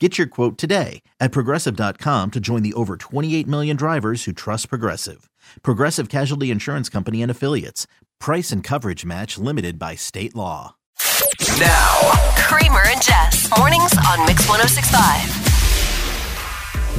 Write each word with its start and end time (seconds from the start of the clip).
Get 0.00 0.18
your 0.18 0.26
quote 0.26 0.58
today 0.58 1.02
at 1.20 1.30
progressive.com 1.30 2.32
to 2.32 2.40
join 2.40 2.62
the 2.64 2.74
over 2.74 2.96
28 2.96 3.46
million 3.46 3.76
drivers 3.76 4.24
who 4.24 4.32
trust 4.32 4.68
Progressive. 4.68 5.30
Progressive 5.62 6.08
Casualty 6.08 6.50
Insurance 6.50 6.88
Company 6.88 7.22
and 7.22 7.30
Affiliates. 7.30 7.86
Price 8.18 8.50
and 8.50 8.64
coverage 8.64 9.04
match 9.04 9.38
limited 9.38 9.78
by 9.78 9.94
state 9.94 10.34
law. 10.34 10.74
Now, 11.60 12.10
Kramer 12.38 12.82
and 12.86 13.00
Jess. 13.00 13.48
Mornings 13.56 13.92
on 14.10 14.26
Mix 14.26 14.48
1065. 14.48 15.53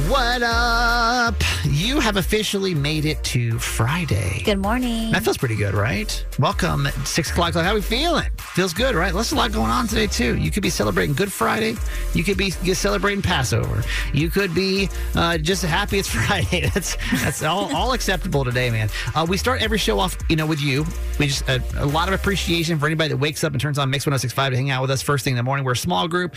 What 0.08 0.42
up? 0.42 1.34
You 1.64 2.00
have 2.00 2.16
officially 2.18 2.74
made 2.74 3.06
it 3.06 3.22
to 3.24 3.58
Friday. 3.58 4.42
Good 4.44 4.58
morning. 4.58 5.10
That 5.10 5.24
feels 5.24 5.38
pretty 5.38 5.56
good, 5.56 5.72
right? 5.72 6.24
Welcome, 6.38 6.86
six 7.04 7.30
o'clock. 7.30 7.54
How 7.54 7.70
are 7.70 7.74
we 7.74 7.80
feeling? 7.80 8.30
Feels 8.38 8.74
good, 8.74 8.94
right? 8.94 9.12
There's 9.12 9.32
a 9.32 9.34
lot 9.34 9.52
going 9.52 9.70
on 9.70 9.86
today 9.88 10.06
too. 10.06 10.36
You 10.36 10.50
could 10.50 10.62
be 10.62 10.68
celebrating 10.70 11.14
Good 11.14 11.32
Friday. 11.32 11.76
You 12.12 12.24
could 12.24 12.36
be 12.36 12.50
celebrating 12.50 13.22
Passover. 13.22 13.82
You 14.12 14.28
could 14.28 14.54
be 14.54 14.90
uh, 15.14 15.38
just 15.38 15.64
happy 15.64 15.98
it's 15.98 16.08
Friday. 16.26 16.70
That's 16.74 16.96
that's 17.22 17.42
all, 17.42 17.74
all 17.74 17.94
acceptable 17.94 18.44
today, 18.44 18.70
man. 18.70 18.90
Uh, 19.14 19.26
we 19.26 19.38
start 19.38 19.62
every 19.62 19.78
show 19.78 19.98
off, 19.98 20.16
you 20.28 20.36
know, 20.36 20.46
with 20.46 20.60
you. 20.60 20.84
We 21.18 21.28
just 21.28 21.48
uh, 21.48 21.58
a 21.78 21.86
lot 21.86 22.08
of 22.08 22.14
appreciation 22.14 22.78
for 22.78 22.84
anybody 22.84 23.08
that 23.08 23.16
wakes 23.16 23.42
up 23.44 23.52
and 23.52 23.60
turns 23.60 23.78
on 23.78 23.88
Mix 23.88 24.04
106.5 24.04 24.50
to 24.50 24.56
hang 24.56 24.70
out 24.70 24.82
with 24.82 24.90
us 24.90 25.00
first 25.00 25.24
thing 25.24 25.32
in 25.32 25.36
the 25.38 25.42
morning. 25.42 25.64
We're 25.64 25.72
a 25.72 25.76
small 25.76 26.06
group, 26.06 26.36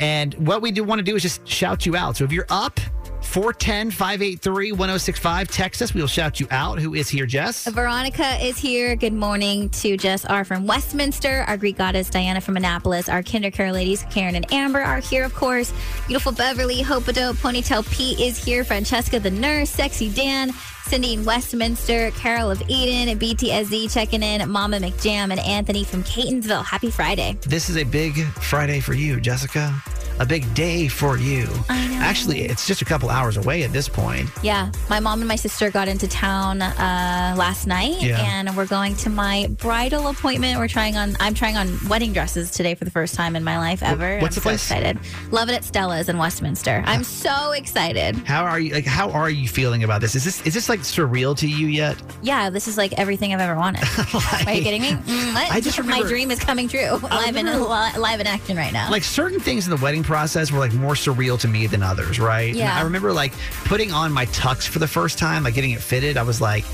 and 0.00 0.34
what 0.34 0.60
we 0.60 0.72
do 0.72 0.82
want 0.82 0.98
to 0.98 1.04
do 1.04 1.14
is 1.14 1.22
just 1.22 1.46
shout 1.46 1.86
you 1.86 1.94
out. 1.94 2.16
So 2.16 2.24
if 2.24 2.32
you're 2.32 2.46
up. 2.50 2.80
410 3.26 3.90
583 3.90 4.72
1065. 4.72 5.48
Text 5.48 5.82
us. 5.82 5.92
We 5.92 6.00
will 6.00 6.08
shout 6.08 6.40
you 6.40 6.46
out. 6.50 6.78
Who 6.78 6.94
is 6.94 7.08
here, 7.08 7.26
Jess? 7.26 7.66
Veronica 7.66 8.44
is 8.44 8.56
here. 8.56 8.96
Good 8.96 9.12
morning 9.12 9.68
to 9.70 9.96
Jess 9.96 10.24
R. 10.24 10.44
from 10.44 10.66
Westminster. 10.66 11.44
Our 11.46 11.56
Greek 11.56 11.76
goddess, 11.76 12.08
Diana 12.08 12.40
from 12.40 12.56
Annapolis. 12.56 13.08
Our 13.08 13.22
Kindercare 13.22 13.72
ladies, 13.72 14.04
Karen 14.10 14.36
and 14.36 14.50
Amber, 14.52 14.80
are 14.80 15.00
here, 15.00 15.24
of 15.24 15.34
course. 15.34 15.72
Beautiful 16.06 16.32
Beverly, 16.32 16.82
Hopedo, 16.82 17.34
Ponytail 17.34 17.90
Pete 17.90 18.20
is 18.20 18.42
here. 18.42 18.64
Francesca, 18.64 19.20
the 19.20 19.30
nurse, 19.30 19.70
Sexy 19.70 20.08
Dan, 20.10 20.52
Cindy 20.86 21.14
in 21.14 21.24
Westminster, 21.24 22.12
Carol 22.12 22.48
of 22.50 22.62
Eden, 22.68 23.18
BTSZ 23.18 23.92
checking 23.92 24.22
in, 24.22 24.48
Mama 24.48 24.78
McJam, 24.78 25.30
and 25.32 25.40
Anthony 25.40 25.82
from 25.82 26.04
Catonsville. 26.04 26.64
Happy 26.64 26.90
Friday. 26.90 27.36
This 27.42 27.68
is 27.68 27.76
a 27.76 27.84
big 27.84 28.22
Friday 28.24 28.78
for 28.78 28.94
you, 28.94 29.20
Jessica. 29.20 29.74
A 30.18 30.24
big 30.24 30.52
day 30.54 30.88
for 30.88 31.18
you. 31.18 31.46
Actually, 31.68 32.40
it's 32.42 32.66
just 32.66 32.80
a 32.80 32.86
couple 32.86 33.10
hours 33.10 33.36
away 33.36 33.64
at 33.64 33.72
this 33.72 33.86
point. 33.86 34.30
Yeah, 34.42 34.70
my 34.88 34.98
mom 34.98 35.20
and 35.20 35.28
my 35.28 35.36
sister 35.36 35.70
got 35.70 35.88
into 35.88 36.08
town 36.08 36.62
uh, 36.62 37.34
last 37.36 37.66
night, 37.66 38.00
Yeah. 38.00 38.20
and 38.22 38.56
we're 38.56 38.64
going 38.66 38.94
to 38.96 39.10
my 39.10 39.46
bridal 39.58 40.06
appointment. 40.08 40.58
We're 40.58 40.68
trying 40.68 40.96
on. 40.96 41.16
I'm 41.20 41.34
trying 41.34 41.58
on 41.58 41.76
wedding 41.88 42.14
dresses 42.14 42.50
today 42.50 42.74
for 42.74 42.86
the 42.86 42.90
first 42.90 43.14
time 43.14 43.36
in 43.36 43.44
my 43.44 43.58
life 43.58 43.82
ever. 43.82 44.18
what's 44.20 44.36
I'm 44.36 44.40
the 44.40 44.42
place? 44.42 44.62
So 44.62 44.76
excited. 44.76 44.98
Love 45.32 45.50
it 45.50 45.54
at 45.54 45.64
Stella's 45.64 46.08
in 46.08 46.16
Westminster. 46.16 46.82
I'm 46.86 47.04
so 47.04 47.52
excited. 47.52 48.16
How 48.16 48.44
are 48.44 48.58
you? 48.58 48.72
Like, 48.72 48.86
how 48.86 49.10
are 49.10 49.28
you 49.28 49.48
feeling 49.48 49.84
about 49.84 50.00
this? 50.00 50.14
Is 50.14 50.24
this 50.24 50.40
is 50.46 50.54
this 50.54 50.70
like 50.70 50.75
surreal 50.80 51.36
to 51.38 51.48
you 51.48 51.66
yet? 51.66 51.96
Yeah, 52.22 52.50
this 52.50 52.68
is 52.68 52.76
like 52.76 52.92
everything 52.94 53.32
I've 53.34 53.40
ever 53.40 53.56
wanted. 53.56 53.82
are 54.46 54.52
you 54.54 54.62
kidding 54.62 54.82
me? 54.82 54.90
Mm, 54.92 55.34
what? 55.34 55.50
I 55.50 55.60
just 55.60 55.82
my 55.84 56.00
dream 56.02 56.30
is 56.30 56.38
coming 56.38 56.68
true. 56.68 56.90
live 56.96 57.36
in 57.36 57.46
remember- 57.46 57.68
li- 57.68 57.98
live 57.98 58.20
in 58.20 58.26
action 58.26 58.56
right 58.56 58.72
now. 58.72 58.90
Like 58.90 59.04
certain 59.04 59.40
things 59.40 59.66
in 59.66 59.74
the 59.74 59.82
wedding 59.82 60.02
process 60.02 60.50
were 60.52 60.58
like 60.58 60.72
more 60.74 60.94
surreal 60.94 61.38
to 61.40 61.48
me 61.48 61.66
than 61.66 61.82
others, 61.82 62.18
right? 62.18 62.48
And 62.48 62.56
Yeah. 62.56 62.76
I 62.78 62.82
remember 62.82 63.12
like 63.12 63.32
putting 63.64 63.92
on 63.92 64.12
my 64.12 64.26
tux 64.26 64.66
for 64.66 64.78
the 64.78 64.88
first 64.88 65.18
time, 65.18 65.44
like 65.44 65.54
getting 65.54 65.72
it 65.72 65.80
fitted. 65.80 66.16
I 66.16 66.22
was 66.22 66.40
like, 66.40 66.64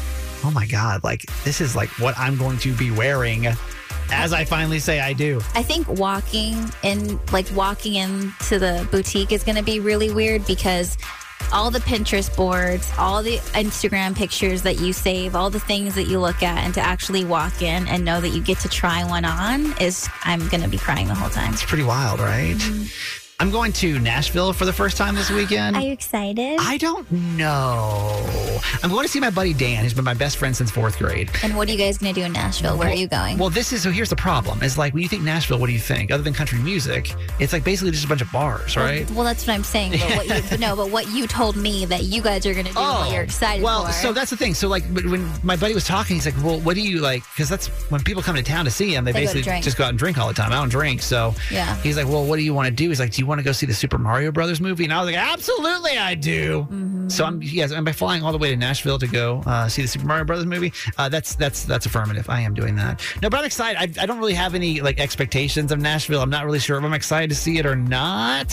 oh 0.45 0.51
my 0.53 0.67
god, 0.67 1.03
like 1.05 1.23
this 1.45 1.61
is 1.61 1.75
like 1.77 1.89
what 1.99 2.19
I'm 2.19 2.37
going 2.37 2.59
to 2.59 2.75
be 2.75 2.91
wearing 2.91 3.47
as 4.15 4.33
I 4.35 4.45
finally 4.45 4.79
say 4.79 5.01
I 5.01 5.15
do. 5.15 5.41
I 5.55 5.63
think 5.63 5.89
walking 5.89 6.71
in, 6.83 7.19
like 7.33 7.47
walking 7.55 7.95
into 7.95 8.59
the 8.59 8.87
boutique 8.91 9.33
is 9.33 9.43
going 9.43 9.57
to 9.57 9.63
be 9.63 9.81
really 9.81 10.13
weird 10.13 10.47
because 10.47 10.99
all 11.53 11.71
the 11.71 11.81
Pinterest 11.81 12.35
boards, 12.37 12.91
all 12.99 13.23
the 13.23 13.39
Instagram 13.55 14.17
pictures 14.17 14.63
that 14.63 14.81
you 14.81 14.93
save, 14.93 15.35
all 15.35 15.51
the 15.51 15.61
things 15.61 15.95
that 15.95 16.05
you 16.05 16.19
look 16.19 16.43
at, 16.43 16.59
and 16.59 16.75
to 16.75 16.81
actually 16.81 17.25
walk 17.25 17.63
in 17.63 17.89
and 17.89 18.05
know 18.05 18.21
that 18.21 18.31
you 18.31 18.43
get 18.43 18.59
to 18.61 18.69
try 18.69 19.05
one 19.05 19.25
on 19.25 19.77
is, 19.81 20.09
I'm 20.25 20.49
going 20.49 20.63
to 20.63 20.69
be 20.69 20.79
crying 20.79 21.09
the 21.09 21.15
whole 21.15 21.31
time. 21.31 21.53
It's 21.53 21.65
pretty 21.65 21.85
wild, 21.85 22.21
right? 22.21 22.55
Mm-hmm. 22.57 23.22
I'm 23.43 23.51
going 23.51 23.73
to 23.73 23.99
Nashville 23.99 24.53
for 24.53 24.67
the 24.67 24.73
first 24.73 24.97
time 24.97 25.17
this 25.17 25.29
weekend. 25.29 25.75
Are 25.75 25.83
you 25.83 25.91
excited? 25.91 26.59
I 26.61 26.77
don't 26.77 27.11
know. 27.11 28.61
I'm 28.85 28.91
going 28.91 29.03
to 29.05 29.09
see 29.09 29.19
my 29.19 29.31
buddy 29.31 29.53
Dan, 29.53 29.83
who's 29.83 29.93
been 29.93 30.05
my 30.05 30.15
best 30.15 30.37
friend 30.37 30.57
since 30.57 30.71
fourth 30.71 30.97
grade. 30.97 31.29
and 31.43 31.57
what 31.57 31.69
are 31.69 31.73
you 31.73 31.77
guys 31.77 31.99
going 31.99 32.15
to 32.15 32.21
do 32.21 32.25
in 32.25 32.33
Nashville? 32.33 32.79
Where 32.79 32.89
are 32.89 32.95
you 32.95 33.09
going? 33.09 33.39
Well, 33.39 33.51
this 33.51 33.73
is 33.73 33.83
so. 33.83 33.91
Here's 33.91 34.11
the 34.11 34.15
problem: 34.15 34.63
is 34.63 34.79
like 34.79 34.95
when 34.95 35.03
you 35.03 35.09
think 35.09 35.25
Nashville, 35.25 35.59
what 35.59 35.67
do 35.67 35.73
you 35.73 35.81
think? 35.81 36.13
Other 36.13 36.23
than 36.23 36.35
country 36.35 36.61
music, 36.61 37.13
it's 37.41 37.53
like 37.53 37.65
basically 37.65 37.91
just 37.91 38.05
a 38.05 38.09
bunch 38.09 38.23
of 38.23 38.31
bars, 38.31 38.77
right? 38.77 39.11
Well, 39.11 39.25
that's 39.25 39.45
what 39.45 39.55
I'm 39.55 39.65
saying. 39.65 39.91
But 39.99 40.17
what 40.19 40.53
you, 40.53 40.59
no, 40.59 40.77
but 40.77 40.91
what 40.93 41.11
you 41.11 41.27
told 41.27 41.57
me 41.57 41.85
that 41.87 42.05
you 42.05 42.23
guys 42.23 42.47
are 42.47 42.55
going 42.55 42.67
to 42.67 42.73
do, 42.73 42.79
and 42.79 42.99
what 43.01 43.11
you're 43.11 43.23
oh, 43.23 43.25
excited 43.25 43.63
Oh, 43.63 43.65
well, 43.65 43.87
for. 43.87 43.93
so 43.93 44.13
that's 44.13 44.31
the 44.31 44.37
thing. 44.37 44.55
So, 44.55 44.69
like, 44.69 44.85
but 44.95 45.05
when 45.07 45.29
my 45.43 45.57
buddy 45.57 45.75
was 45.75 45.85
talking, 45.85 46.15
he's 46.15 46.27
like, 46.27 46.37
"Well, 46.45 46.61
what 46.61 46.77
do 46.77 46.81
you 46.81 47.01
like?" 47.01 47.25
Because 47.35 47.49
that's 47.49 47.67
when 47.91 48.05
people 48.05 48.23
come 48.23 48.37
to 48.37 48.43
town 48.45 48.67
to 48.67 48.71
see 48.71 48.95
him, 48.95 49.05
they, 49.05 49.11
They 49.11 49.23
basically 49.23 49.43
drink. 49.43 49.65
just 49.65 49.77
go 49.77 49.83
out 49.83 49.91
and 49.91 49.99
drink 49.99 50.17
all 50.17 50.29
the 50.29 50.35
time. 50.35 50.53
I 50.53 50.57
don't 50.57 50.69
drink, 50.69 51.03
so 51.03 51.35
Yeah. 51.51 51.75
He's 51.83 51.97
like, 51.97 52.07
"Well, 52.07 52.25
what 52.25 52.37
do 52.37 52.43
you 52.43 52.55
want 52.55 52.67
to 52.67 52.73
do?" 52.73 52.89
He's 52.89 53.01
like, 53.01 53.11
"Do 53.11 53.21
you 53.21 53.27
want 53.27 53.32
to 53.39 53.45
go 53.45 53.53
see 53.53 53.67
the 53.67 53.75
Super 53.75 53.99
Mario 53.99 54.33
Brothers 54.33 54.61
movie?" 54.61 54.85
And 54.85 54.93
I 54.93 55.03
was 55.03 55.07
like, 55.13 55.17
"Absolutely, 55.23 55.99
I 55.99 56.15
do." 56.15 56.63
Mm-hmm. 56.71 57.09
So 57.09 57.25
I'm 57.25 57.43
yes, 57.43 57.73
I'm 57.73 57.85
by 57.85 57.93
flying 57.93 58.23
all 58.23 58.33
the 58.33 58.39
way 58.39 58.51
to 58.51 58.57
Nashville 58.57 58.99
to 58.99 59.07
go 59.07 59.43
uh, 59.47 59.69
see 59.69 59.83
the 59.83 59.89
Super 59.89 60.07
Mario 60.07 60.25
Brothers 60.25 60.47
movie. 60.47 60.73
Uh, 60.99 61.09
that's 61.09 61.35
that's 61.35 61.65
that's 61.65 61.87
affirmative. 61.87 62.29
I 62.31 62.41
am 62.41 62.55
doing 62.55 62.77
that. 62.77 63.03
No, 63.23 63.29
but 63.31 63.39
I'm 63.41 63.45
excited. 63.45 63.99
I, 63.99 64.03
I 64.03 64.07
don't 64.07 64.19
really 64.19 64.35
have 64.35 64.55
any 64.55 64.81
like 64.81 65.01
expectations 65.01 65.73
of 65.73 65.81
Nashville. 65.81 66.21
I'm 66.23 66.31
not 66.31 66.45
really 66.45 66.59
sure 66.59 66.79
if 66.79 66.85
I'm 66.85 66.93
excited 66.95 67.29
to 67.31 67.37
see 67.37 67.59
it 67.59 67.67
or 67.67 67.77
not. 67.77 68.49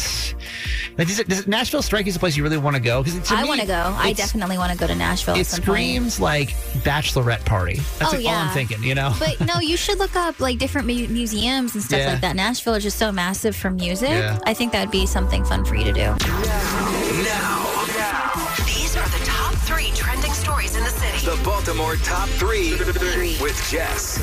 Like, 0.98 1.08
does, 1.08 1.20
it, 1.20 1.28
does 1.30 1.48
Nashville 1.48 1.82
strike 1.82 2.06
you 2.06 2.10
as 2.10 2.16
a 2.16 2.20
place 2.20 2.36
you 2.36 2.44
really 2.44 2.58
want 2.58 2.76
to 2.76 2.82
go? 2.82 3.04
Because 3.04 3.32
I 3.32 3.46
want 3.46 3.62
to 3.62 3.68
go. 3.68 3.94
I 3.98 4.14
definitely 4.14 4.58
want 4.58 4.72
to 4.72 4.78
go 4.78 4.88
to 4.88 4.96
Nashville. 4.96 5.36
it 5.36 5.46
some 5.46 5.60
point. 5.60 5.66
screams 5.66 6.20
like 6.20 6.50
bachelorette 6.84 7.46
party. 7.46 7.76
That's 8.00 8.14
Oh, 8.14 8.18
like 8.18 8.26
all 8.26 8.34
I'm 8.34 8.54
thinking, 8.54 8.84
you 8.84 8.96
know? 8.96 9.14
But 9.20 9.40
no, 9.42 9.60
you 9.60 9.78
should 9.78 10.00
look 10.00 10.16
up 10.16 10.40
like 10.40 10.58
different 10.58 10.88
mu- 10.88 11.08
museums 11.08 11.76
and 11.76 11.84
stuff 11.84 12.00
Yeah. 12.00 12.12
like 12.14 12.22
that. 12.22 12.36
Nashville 12.36 12.74
is 12.74 12.84
just 12.84 12.98
so 12.98 13.12
massive 13.12 13.56
for 13.56 13.70
music. 13.70 14.10
Yeah. 14.10 14.40
I 14.46 14.54
think 14.60 14.74
that 14.74 14.82
would 14.82 14.92
be 14.92 15.06
something 15.06 15.46
fun 15.46 15.64
for 15.64 15.76
you 15.76 15.86
to 15.86 15.94
do. 15.94 16.02
Now, 16.02 16.18
these 18.66 18.98
are 18.98 19.08
the 19.08 19.24
top 19.24 19.54
three 19.60 19.90
trending 19.96 20.34
stories 20.34 20.76
in 20.76 20.84
the 20.84 20.90
city. 20.90 21.26
The 21.26 21.42
Baltimore 21.46 21.96
Top 21.96 22.28
3 22.28 22.72
with 23.42 23.70
Jess. 23.72 24.20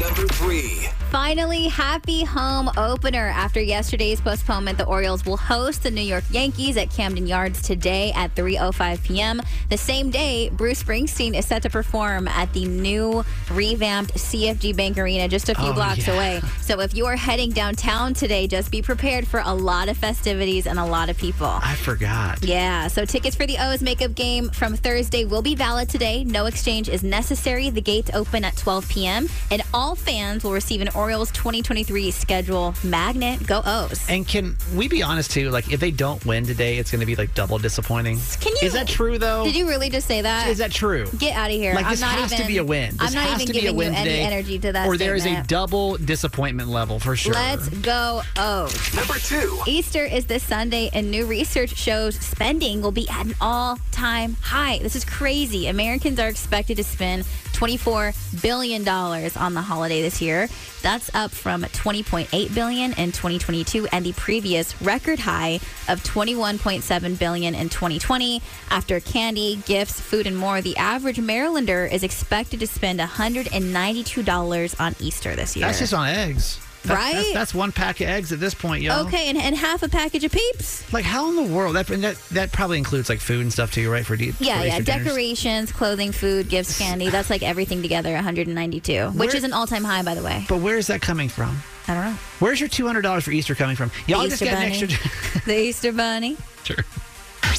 Number 0.00 0.26
3. 0.26 0.99
Finally, 1.10 1.66
happy 1.66 2.22
home 2.22 2.70
opener. 2.76 3.26
After 3.26 3.60
yesterday's 3.60 4.20
postponement, 4.20 4.78
the 4.78 4.84
Orioles 4.86 5.26
will 5.26 5.36
host 5.36 5.82
the 5.82 5.90
New 5.90 6.00
York 6.02 6.22
Yankees 6.30 6.76
at 6.76 6.88
Camden 6.90 7.26
Yards 7.26 7.62
today 7.62 8.12
at 8.14 8.32
3:05 8.36 9.02
p.m. 9.02 9.42
The 9.70 9.76
same 9.76 10.10
day, 10.12 10.50
Bruce 10.50 10.80
Springsteen 10.84 11.36
is 11.36 11.46
set 11.46 11.62
to 11.62 11.70
perform 11.70 12.28
at 12.28 12.52
the 12.52 12.64
new 12.64 13.24
revamped 13.50 14.14
CFG 14.14 14.76
Bank 14.76 14.98
Arena 14.98 15.26
just 15.26 15.48
a 15.48 15.54
few 15.56 15.70
Oh, 15.70 15.72
blocks 15.72 16.06
yeah. 16.06 16.14
away. 16.14 16.40
So 16.60 16.78
if 16.78 16.94
you 16.94 17.06
are 17.06 17.16
heading 17.16 17.50
downtown 17.50 18.14
today, 18.14 18.46
just 18.46 18.70
be 18.70 18.80
prepared 18.80 19.26
for 19.26 19.42
a 19.44 19.52
lot 19.52 19.88
of 19.88 19.96
festivities 19.96 20.68
and 20.68 20.78
a 20.78 20.84
lot 20.86 21.10
of 21.10 21.18
people. 21.18 21.46
I 21.60 21.74
forgot. 21.74 22.44
Yeah, 22.44 22.86
so 22.86 23.04
tickets 23.04 23.34
for 23.34 23.46
the 23.46 23.58
O's 23.58 23.82
makeup 23.82 24.14
game 24.14 24.48
from 24.50 24.76
Thursday 24.76 25.24
will 25.24 25.42
be 25.42 25.56
valid 25.56 25.88
today. 25.88 26.22
No 26.22 26.46
exchange 26.46 26.88
is 26.88 27.02
necessary. 27.02 27.68
The 27.68 27.80
gates 27.82 28.12
open 28.14 28.44
at 28.44 28.56
12 28.56 28.88
p.m. 28.88 29.28
and 29.50 29.60
all 29.74 29.96
fans 29.96 30.44
will 30.44 30.52
receive 30.52 30.80
an 30.80 30.88
Orioles 31.00 31.30
2023 31.30 32.10
schedule 32.10 32.74
magnet. 32.84 33.46
Go 33.46 33.62
O's. 33.64 34.06
And 34.10 34.28
can 34.28 34.54
we 34.74 34.86
be 34.86 35.02
honest 35.02 35.30
too? 35.30 35.48
Like, 35.48 35.72
if 35.72 35.80
they 35.80 35.90
don't 35.90 36.22
win 36.26 36.44
today, 36.44 36.76
it's 36.76 36.90
going 36.90 37.00
to 37.00 37.06
be 37.06 37.16
like 37.16 37.32
double 37.34 37.56
disappointing. 37.56 38.18
Can 38.38 38.52
you? 38.60 38.66
Is 38.66 38.74
that 38.74 38.86
true 38.86 39.16
though? 39.18 39.44
Did 39.44 39.56
you 39.56 39.66
really 39.66 39.88
just 39.88 40.06
say 40.06 40.20
that? 40.20 40.48
Is 40.48 40.58
that 40.58 40.70
true? 40.70 41.08
Get 41.16 41.34
out 41.34 41.50
of 41.50 41.56
here. 41.56 41.74
Like 41.74 41.86
I'm 41.86 41.92
this 41.92 42.02
not 42.02 42.10
has 42.18 42.32
even, 42.34 42.44
to 42.44 42.52
be 42.52 42.58
a 42.58 42.64
win. 42.64 42.90
This 42.98 43.00
I'm 43.00 43.14
not 43.14 43.24
has 43.30 43.40
even 43.40 43.46
to 43.46 43.52
be 43.54 43.58
a 43.60 43.62
giving 43.62 43.76
win 43.78 43.92
you 43.94 43.98
any 43.98 44.10
today, 44.10 44.22
energy 44.24 44.58
to 44.58 44.72
that. 44.72 44.86
Or 44.86 44.98
there 44.98 45.14
is 45.14 45.24
a 45.24 45.42
double 45.44 45.96
disappointment 45.96 46.68
level 46.68 46.98
for 46.98 47.16
sure. 47.16 47.32
Let's 47.32 47.70
go 47.70 48.20
O's. 48.36 48.94
Number 48.94 49.14
two. 49.14 49.58
Easter 49.66 50.04
is 50.04 50.26
this 50.26 50.42
Sunday, 50.42 50.90
and 50.92 51.10
new 51.10 51.24
research 51.24 51.76
shows 51.76 52.16
spending 52.16 52.82
will 52.82 52.92
be 52.92 53.08
at 53.08 53.24
an 53.24 53.34
all 53.40 53.78
time 53.90 54.36
high. 54.42 54.80
This 54.80 54.96
is 54.96 55.06
crazy. 55.06 55.66
Americans 55.66 56.18
are 56.20 56.28
expected 56.28 56.76
to 56.76 56.84
spend 56.84 57.24
$24 57.60 58.42
billion 58.42 58.88
on 58.88 59.54
the 59.54 59.60
holiday 59.60 60.00
this 60.00 60.22
year. 60.22 60.48
That's 60.82 61.10
up 61.14 61.30
from 61.30 61.62
20.8 61.62 62.54
billion 62.54 62.92
in 62.94 63.12
2022 63.12 63.86
and 63.92 64.06
the 64.06 64.12
previous 64.14 64.80
record 64.80 65.18
high 65.18 65.60
of 65.88 66.02
21.7 66.02 67.18
billion 67.18 67.54
in 67.54 67.68
2020. 67.68 68.40
After 68.70 69.00
candy, 69.00 69.56
gifts, 69.66 70.00
food, 70.00 70.26
and 70.26 70.36
more, 70.36 70.62
the 70.62 70.76
average 70.78 71.18
Marylander 71.18 71.90
is 71.90 72.02
expected 72.02 72.60
to 72.60 72.66
spend 72.66 72.98
$192 72.98 74.80
on 74.80 74.94
Easter 74.98 75.36
this 75.36 75.54
year. 75.54 75.66
That's 75.66 75.80
just 75.80 75.92
on 75.92 76.08
eggs. 76.08 76.58
That- 76.84 76.96
Right? 76.96 77.12
That's, 77.14 77.32
that's 77.34 77.54
one 77.54 77.72
pack 77.72 78.00
of 78.00 78.08
eggs 78.08 78.32
at 78.32 78.40
this 78.40 78.54
point, 78.54 78.82
yo. 78.82 79.02
Okay, 79.02 79.28
and, 79.28 79.36
and 79.36 79.54
half 79.54 79.82
a 79.82 79.88
package 79.88 80.24
of 80.24 80.32
peeps. 80.32 80.90
Like, 80.92 81.04
how 81.04 81.28
in 81.28 81.36
the 81.36 81.54
world? 81.54 81.76
That 81.76 81.90
and 81.90 82.02
that 82.04 82.16
that 82.30 82.52
probably 82.52 82.78
includes 82.78 83.08
like 83.08 83.20
food 83.20 83.42
and 83.42 83.52
stuff 83.52 83.72
too, 83.72 83.90
right? 83.90 84.04
For 84.04 84.16
deep. 84.16 84.34
Yeah, 84.40 84.60
for 84.60 84.66
yeah. 84.66 84.80
Dinners? 84.80 85.04
Decorations, 85.04 85.72
clothing, 85.72 86.10
food, 86.12 86.48
gifts, 86.48 86.78
candy. 86.78 87.10
That's 87.10 87.28
like 87.28 87.42
everything 87.42 87.82
together, 87.82 88.12
192, 88.14 89.10
which 89.10 89.34
is 89.34 89.44
an 89.44 89.52
all-time 89.52 89.84
high, 89.84 90.02
by 90.02 90.14
the 90.14 90.22
way. 90.22 90.44
But 90.48 90.58
where 90.60 90.78
is 90.78 90.86
that 90.86 91.02
coming 91.02 91.28
from? 91.28 91.58
I 91.86 91.94
don't 91.94 92.04
know. 92.04 92.18
Where's 92.38 92.60
your 92.60 92.68
two 92.68 92.86
hundred 92.86 93.02
dollars 93.02 93.24
for 93.24 93.30
Easter 93.32 93.54
coming 93.54 93.76
from? 93.76 93.90
Y'all 94.06 94.22
just 94.22 94.40
Easter 94.42 94.54
got 94.54 94.64
an 94.64 94.72
extra. 94.72 95.42
The 95.46 95.58
Easter 95.58 95.92
Bunny. 95.92 96.36
sure. 96.64 96.76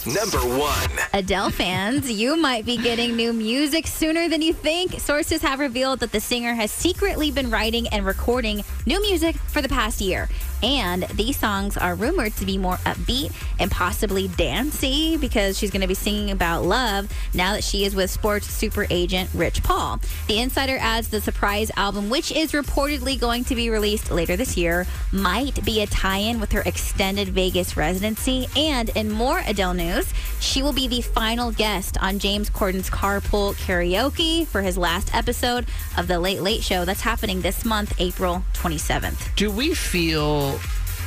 Number 0.06 0.40
one. 0.40 0.90
Adele 1.14 1.52
fans, 1.52 2.10
you 2.10 2.36
might 2.36 2.66
be 2.66 2.78
getting 2.78 3.16
new 3.16 3.34
music 3.34 3.86
sooner 3.86 4.30
than 4.30 4.42
you 4.42 4.54
think. 4.54 5.00
Sources 5.00 5.42
have 5.42 5.60
revealed 5.60 6.00
that 6.00 6.12
the 6.12 6.20
singer 6.20 6.54
has 6.54 6.72
secretly 6.72 7.30
been 7.30 7.52
writing 7.52 7.88
and 7.90 8.06
recording 8.06 8.64
new 8.86 9.02
music 9.02 9.36
for 9.36 9.62
the 9.62 9.70
past 9.70 10.02
year. 10.02 10.28
And 10.64 11.04
these 11.16 11.38
songs 11.38 11.76
are 11.76 11.96
rumored 11.96 12.36
to 12.36 12.46
be 12.46 12.58
more 12.58 12.78
upbeat 12.78 13.34
and 13.60 13.72
possibly 13.72 14.28
dancey 14.28 15.18
because 15.18 15.58
she's 15.58 15.72
going 15.72 15.82
to 15.82 15.88
be 15.88 15.96
singing 15.96 16.32
about 16.32 16.64
love 16.64 17.12
now 17.34 17.54
that 17.54 17.64
she 17.64 17.84
is 17.84 17.96
with 17.96 18.12
sports 18.12 18.48
super 18.48 18.86
agent 18.90 19.30
Rich 19.34 19.64
Paul. 19.64 20.00
The 20.28 20.40
Insider 20.40 20.78
adds 20.80 21.10
the 21.10 21.20
surprise 21.20 21.72
album, 21.78 22.10
which 22.10 22.32
is 22.32 22.52
reportedly 22.52 23.20
going 23.20 23.44
to 23.46 23.56
be 23.56 23.70
released 23.70 24.12
later 24.12 24.36
this 24.36 24.56
year, 24.56 24.86
might 25.12 25.64
be 25.66 25.82
a 25.82 25.88
tie 25.88 26.18
in 26.18 26.40
with 26.40 26.52
her 26.52 26.62
extended 26.62 27.30
Vegas 27.30 27.76
residency. 27.76 28.48
And 28.56 28.90
in 28.90 29.10
more 29.10 29.42
Adele 29.48 29.74
news, 29.82 30.14
she 30.40 30.62
will 30.62 30.74
be 30.74 30.88
the 30.88 31.02
final 31.02 31.52
guest 31.52 31.98
on 32.02 32.20
James 32.20 32.50
Corden's 32.50 32.90
Carpool 32.90 33.56
Karaoke 33.56 34.46
for 34.46 34.62
his 34.62 34.78
last 34.78 35.14
episode 35.16 35.66
of 35.98 36.08
The 36.08 36.20
Late 36.20 36.42
Late 36.42 36.64
Show. 36.64 36.86
That's 36.86 37.02
happening 37.02 37.42
this 37.42 37.66
month, 37.66 37.94
April 38.00 38.44
27th. 38.54 39.36
Do 39.36 39.50
we 39.50 39.74
feel 39.74 40.60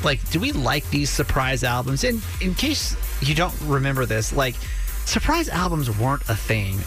like 0.02 0.28
do 0.30 0.40
we 0.40 0.52
like 0.52 0.88
these 0.90 1.10
surprise 1.10 1.64
albums? 1.64 2.04
And 2.04 2.22
in 2.40 2.54
case 2.54 2.96
you 3.20 3.34
don't 3.34 3.54
remember 3.62 4.06
this, 4.06 4.32
like 4.32 4.56
surprise 5.04 5.48
albums 5.48 5.96
weren't 5.98 6.22
a 6.28 6.34
thing 6.34 6.78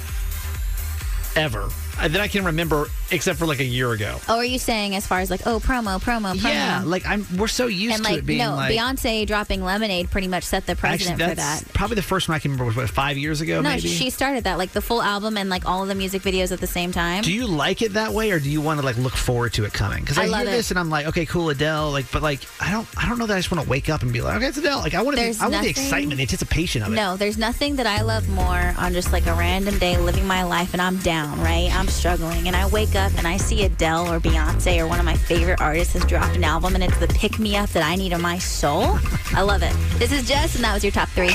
ever 1.35 1.69
Uh, 1.99 2.07
that 2.07 2.21
I 2.21 2.27
can 2.27 2.45
remember, 2.45 2.85
except 3.11 3.39
for 3.39 3.45
like 3.45 3.59
a 3.59 3.65
year 3.65 3.91
ago. 3.91 4.19
Oh, 4.29 4.37
are 4.37 4.45
you 4.45 4.59
saying 4.59 4.95
as 4.95 5.07
far 5.07 5.19
as 5.19 5.29
like, 5.29 5.47
oh, 5.47 5.59
promo, 5.59 6.01
promo, 6.01 6.35
promo? 6.35 6.43
Yeah, 6.43 6.83
like 6.85 7.05
I'm. 7.05 7.25
We're 7.37 7.47
so 7.47 7.67
used 7.67 7.95
and 7.95 8.05
to 8.05 8.11
like, 8.11 8.19
it 8.19 8.25
being 8.25 8.39
no, 8.39 8.55
like. 8.55 8.73
Beyonce 8.73 9.25
dropping 9.25 9.63
Lemonade 9.63 10.11
pretty 10.11 10.27
much 10.27 10.43
set 10.43 10.65
the 10.65 10.75
precedent 10.75 11.19
for 11.21 11.35
that. 11.35 11.63
probably 11.73 11.95
the 11.95 12.01
first 12.01 12.29
one 12.29 12.35
I 12.35 12.39
can 12.39 12.51
remember 12.51 12.65
was 12.65 12.75
what 12.75 12.89
five 12.89 13.17
years 13.17 13.41
ago. 13.41 13.61
No, 13.61 13.69
maybe. 13.69 13.87
she 13.87 14.09
started 14.09 14.43
that, 14.43 14.57
like 14.57 14.71
the 14.71 14.81
full 14.81 15.01
album 15.01 15.37
and 15.37 15.49
like 15.49 15.65
all 15.65 15.81
of 15.81 15.87
the 15.89 15.95
music 15.95 16.21
videos 16.21 16.51
at 16.51 16.59
the 16.59 16.67
same 16.67 16.91
time. 16.91 17.23
do 17.23 17.33
you 17.33 17.47
like 17.47 17.81
it 17.81 17.93
that 17.93 18.13
way, 18.13 18.31
or 18.31 18.39
do 18.39 18.49
you 18.49 18.61
want 18.61 18.79
to 18.79 18.85
like 18.85 18.97
look 18.97 19.13
forward 19.13 19.53
to 19.53 19.65
it 19.65 19.73
coming? 19.73 20.01
Because 20.01 20.17
I, 20.17 20.21
I 20.21 20.25
hear 20.25 20.31
love 20.31 20.47
it. 20.47 20.51
this 20.51 20.71
and 20.71 20.79
I'm 20.79 20.89
like, 20.89 21.07
okay, 21.07 21.25
cool, 21.25 21.49
Adele. 21.49 21.91
Like, 21.91 22.11
but 22.11 22.21
like, 22.21 22.41
I 22.61 22.71
don't, 22.71 22.87
I 22.97 23.07
don't 23.07 23.17
know 23.17 23.25
that 23.25 23.35
I 23.35 23.39
just 23.39 23.51
want 23.51 23.63
to 23.63 23.69
wake 23.69 23.89
up 23.89 24.03
and 24.03 24.13
be 24.13 24.21
like, 24.21 24.37
okay, 24.37 24.47
it's 24.47 24.57
Adele. 24.57 24.79
Like, 24.79 24.93
I 24.93 25.01
want 25.01 25.17
to, 25.17 25.35
I 25.41 25.47
want 25.47 25.63
the 25.63 25.69
excitement, 25.69 26.17
the 26.17 26.23
anticipation 26.23 26.83
of 26.83 26.93
it. 26.93 26.95
No, 26.95 27.17
there's 27.17 27.37
nothing 27.37 27.77
that 27.77 27.87
I 27.87 28.01
love 28.01 28.29
more 28.29 28.73
on 28.77 28.93
just 28.93 29.11
like 29.11 29.25
a 29.25 29.33
random 29.33 29.77
day 29.79 29.97
living 29.97 30.27
my 30.27 30.43
life 30.43 30.73
and 30.73 30.81
I'm 30.81 30.97
down, 30.97 31.39
right? 31.41 31.69
I'm 31.73 31.86
struggling 31.89 32.47
and 32.47 32.55
I 32.55 32.67
wake 32.67 32.95
up 32.95 33.11
and 33.17 33.27
I 33.27 33.37
see 33.37 33.63
Adele 33.63 34.11
or 34.11 34.19
Beyonce 34.19 34.79
or 34.79 34.87
one 34.87 34.99
of 34.99 35.05
my 35.05 35.15
favorite 35.15 35.61
artists 35.61 35.93
has 35.93 36.05
dropped 36.05 36.35
an 36.35 36.43
album 36.43 36.75
and 36.75 36.83
it's 36.83 36.97
the 36.99 37.07
pick 37.07 37.39
me 37.39 37.55
up 37.55 37.69
that 37.71 37.83
I 37.83 37.95
need 37.95 38.13
in 38.13 38.21
my 38.21 38.37
soul. 38.37 38.97
I 39.33 39.41
love 39.41 39.63
it. 39.63 39.73
This 39.99 40.11
is 40.11 40.27
Jess 40.27 40.55
and 40.55 40.63
that 40.63 40.73
was 40.73 40.83
your 40.83 40.91
top 40.91 41.09
three. 41.09 41.33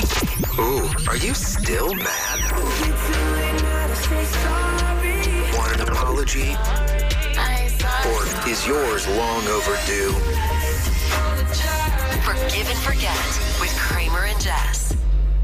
Ooh, 0.59 0.87
are 1.07 1.17
you 1.17 1.33
still 1.33 1.93
mad? 1.93 2.51
Want 5.55 5.75
an 5.75 5.81
apology? 5.87 6.55
Or 8.05 8.49
is 8.49 8.67
yours 8.67 9.07
long 9.07 9.47
overdue? 9.47 10.11
Forgive 12.23 12.69
and 12.69 12.79
forget 12.79 13.17
with 13.59 13.75
Kramer 13.77 14.25
and 14.25 14.39
Jess. 14.41 14.82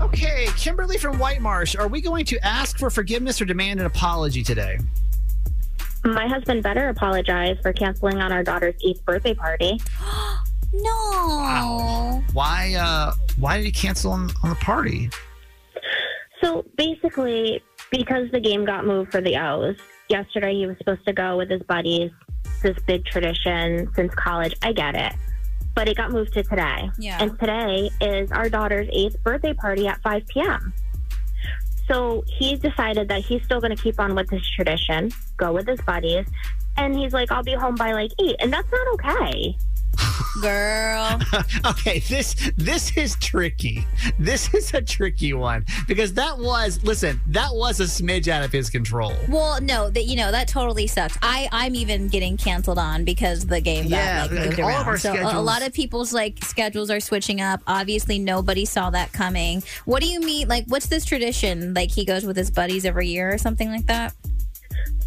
Okay, 0.09 0.47
Kimberly 0.57 0.97
from 0.97 1.19
White 1.19 1.39
Marsh, 1.39 1.75
are 1.75 1.88
we 1.88 2.01
going 2.01 2.25
to 2.25 2.45
ask 2.45 2.79
for 2.79 2.89
forgiveness 2.89 3.39
or 3.39 3.45
demand 3.45 3.79
an 3.79 3.85
apology 3.85 4.41
today? 4.41 4.79
My 6.03 6.27
husband 6.27 6.63
better 6.63 6.89
apologize 6.89 7.57
for 7.61 7.71
canceling 7.73 8.17
on 8.17 8.31
our 8.31 8.44
daughter's 8.44 8.75
eighth 8.85 9.03
birthday 9.06 9.33
party. 9.33 9.79
No. 10.71 12.23
Why? 12.33 12.75
uh 12.75 13.13
Why 13.39 13.57
did 13.57 13.65
he 13.65 13.71
cancel 13.71 14.11
on, 14.11 14.29
on 14.44 14.51
the 14.51 14.56
party? 14.57 15.09
So 16.44 16.63
basically, 16.77 17.63
because 17.89 18.29
the 18.31 18.39
game 18.39 18.65
got 18.65 18.85
moved 18.85 19.11
for 19.11 19.19
the 19.19 19.35
O's, 19.35 19.77
yesterday 20.09 20.53
he 20.53 20.67
was 20.67 20.77
supposed 20.77 21.03
to 21.07 21.13
go 21.13 21.38
with 21.38 21.50
his 21.50 21.63
buddies. 21.63 22.11
This 22.61 22.77
big 22.85 23.03
tradition 23.06 23.91
since 23.95 24.13
college. 24.13 24.53
I 24.61 24.71
get 24.73 24.94
it. 24.94 25.13
But 25.79 25.87
it 25.87 25.95
got 25.95 26.11
moved 26.11 26.33
to 26.33 26.43
today. 26.43 26.91
Yeah. 26.97 27.23
And 27.23 27.39
today 27.39 27.89
is 28.01 28.33
our 28.33 28.49
daughter's 28.49 28.89
eighth 28.91 29.15
birthday 29.23 29.53
party 29.53 29.87
at 29.87 30.01
5 30.01 30.27
p.m. 30.27 30.73
So 31.87 32.21
he 32.27 32.57
decided 32.57 33.07
that 33.07 33.21
he's 33.21 33.45
still 33.45 33.61
going 33.61 33.73
to 33.73 33.81
keep 33.81 33.97
on 33.97 34.13
with 34.13 34.29
his 34.29 34.45
tradition, 34.49 35.09
go 35.37 35.53
with 35.53 35.69
his 35.69 35.79
buddies. 35.79 36.25
And 36.75 36.93
he's 36.97 37.13
like, 37.13 37.31
I'll 37.31 37.43
be 37.43 37.53
home 37.53 37.75
by 37.75 37.93
like 37.93 38.11
8. 38.19 38.35
And 38.41 38.51
that's 38.51 38.69
not 38.69 38.87
okay. 38.95 39.55
Girl. 40.41 41.19
okay, 41.65 42.00
this 42.00 42.51
this 42.56 42.95
is 42.95 43.15
tricky. 43.15 43.86
This 44.18 44.53
is 44.53 44.74
a 44.74 44.81
tricky 44.81 45.33
one 45.33 45.65
because 45.88 46.13
that 46.13 46.38
was 46.38 46.81
listen, 46.83 47.19
that 47.28 47.49
was 47.52 47.80
a 47.80 47.83
smidge 47.83 48.28
out 48.28 48.44
of 48.44 48.52
his 48.52 48.69
control. 48.69 49.13
Well, 49.28 49.59
no, 49.61 49.90
that 49.90 50.06
you 50.06 50.16
know 50.16 50.31
that 50.31 50.47
totally 50.47 50.87
sucks. 50.87 51.18
I 51.21 51.49
I'm 51.52 51.75
even 51.75 52.07
getting 52.07 52.37
canceled 52.37 52.78
on 52.80 53.04
because 53.04 53.45
the 53.45 53.59
game 53.59 53.90
got 53.90 53.97
Yeah, 53.97 54.21
like 54.23 54.31
like, 54.31 54.45
moved 54.49 54.59
all 54.61 54.69
of 54.69 54.87
our 54.87 54.97
so 54.97 55.13
a- 55.13 55.40
a 55.40 55.42
lot 55.42 55.66
of 55.66 55.73
people's 55.73 56.13
like 56.13 56.44
schedules 56.44 56.90
are 56.90 56.99
switching 56.99 57.42
up. 57.42 57.61
Obviously, 57.68 58.19
nobody 58.19 58.66
saw 58.66 58.90
that 58.92 59.11
coming. 59.11 59.61
What 59.85 60.02
do 60.02 60.07
you 60.07 60.19
mean? 60.21 60.47
Like, 60.47 60.66
what's 60.68 60.87
this 60.87 61.06
tradition? 61.06 61.73
Like 61.73 61.92
he 61.92 62.06
goes 62.06 62.25
with 62.25 62.37
his 62.37 62.49
buddies 62.52 62.85
every 62.85 63.07
year 63.09 63.33
or 63.33 63.37
something 63.37 63.69
like 63.69 63.87
that? 63.87 64.13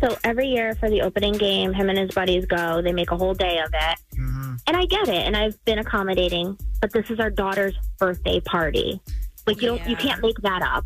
So 0.00 0.16
every 0.24 0.48
year 0.48 0.74
for 0.74 0.90
the 0.90 1.02
opening 1.02 1.34
game, 1.34 1.72
him 1.72 1.88
and 1.88 1.98
his 1.98 2.10
buddies 2.10 2.44
go. 2.46 2.82
They 2.82 2.92
make 2.92 3.10
a 3.10 3.16
whole 3.16 3.34
day 3.34 3.58
of 3.58 3.70
it. 3.72 3.98
Mm-hmm. 4.18 4.54
And 4.66 4.76
I 4.76 4.84
get 4.86 5.08
it, 5.08 5.26
and 5.26 5.36
I've 5.36 5.62
been 5.64 5.78
accommodating, 5.78 6.58
but 6.80 6.92
this 6.92 7.08
is 7.10 7.20
our 7.20 7.30
daughter's 7.30 7.74
birthday 7.98 8.40
party. 8.40 9.00
Like 9.46 9.60
you 9.60 9.68
don't, 9.68 9.88
you 9.88 9.96
can't 9.96 10.22
make 10.22 10.36
that 10.42 10.62
up. 10.62 10.84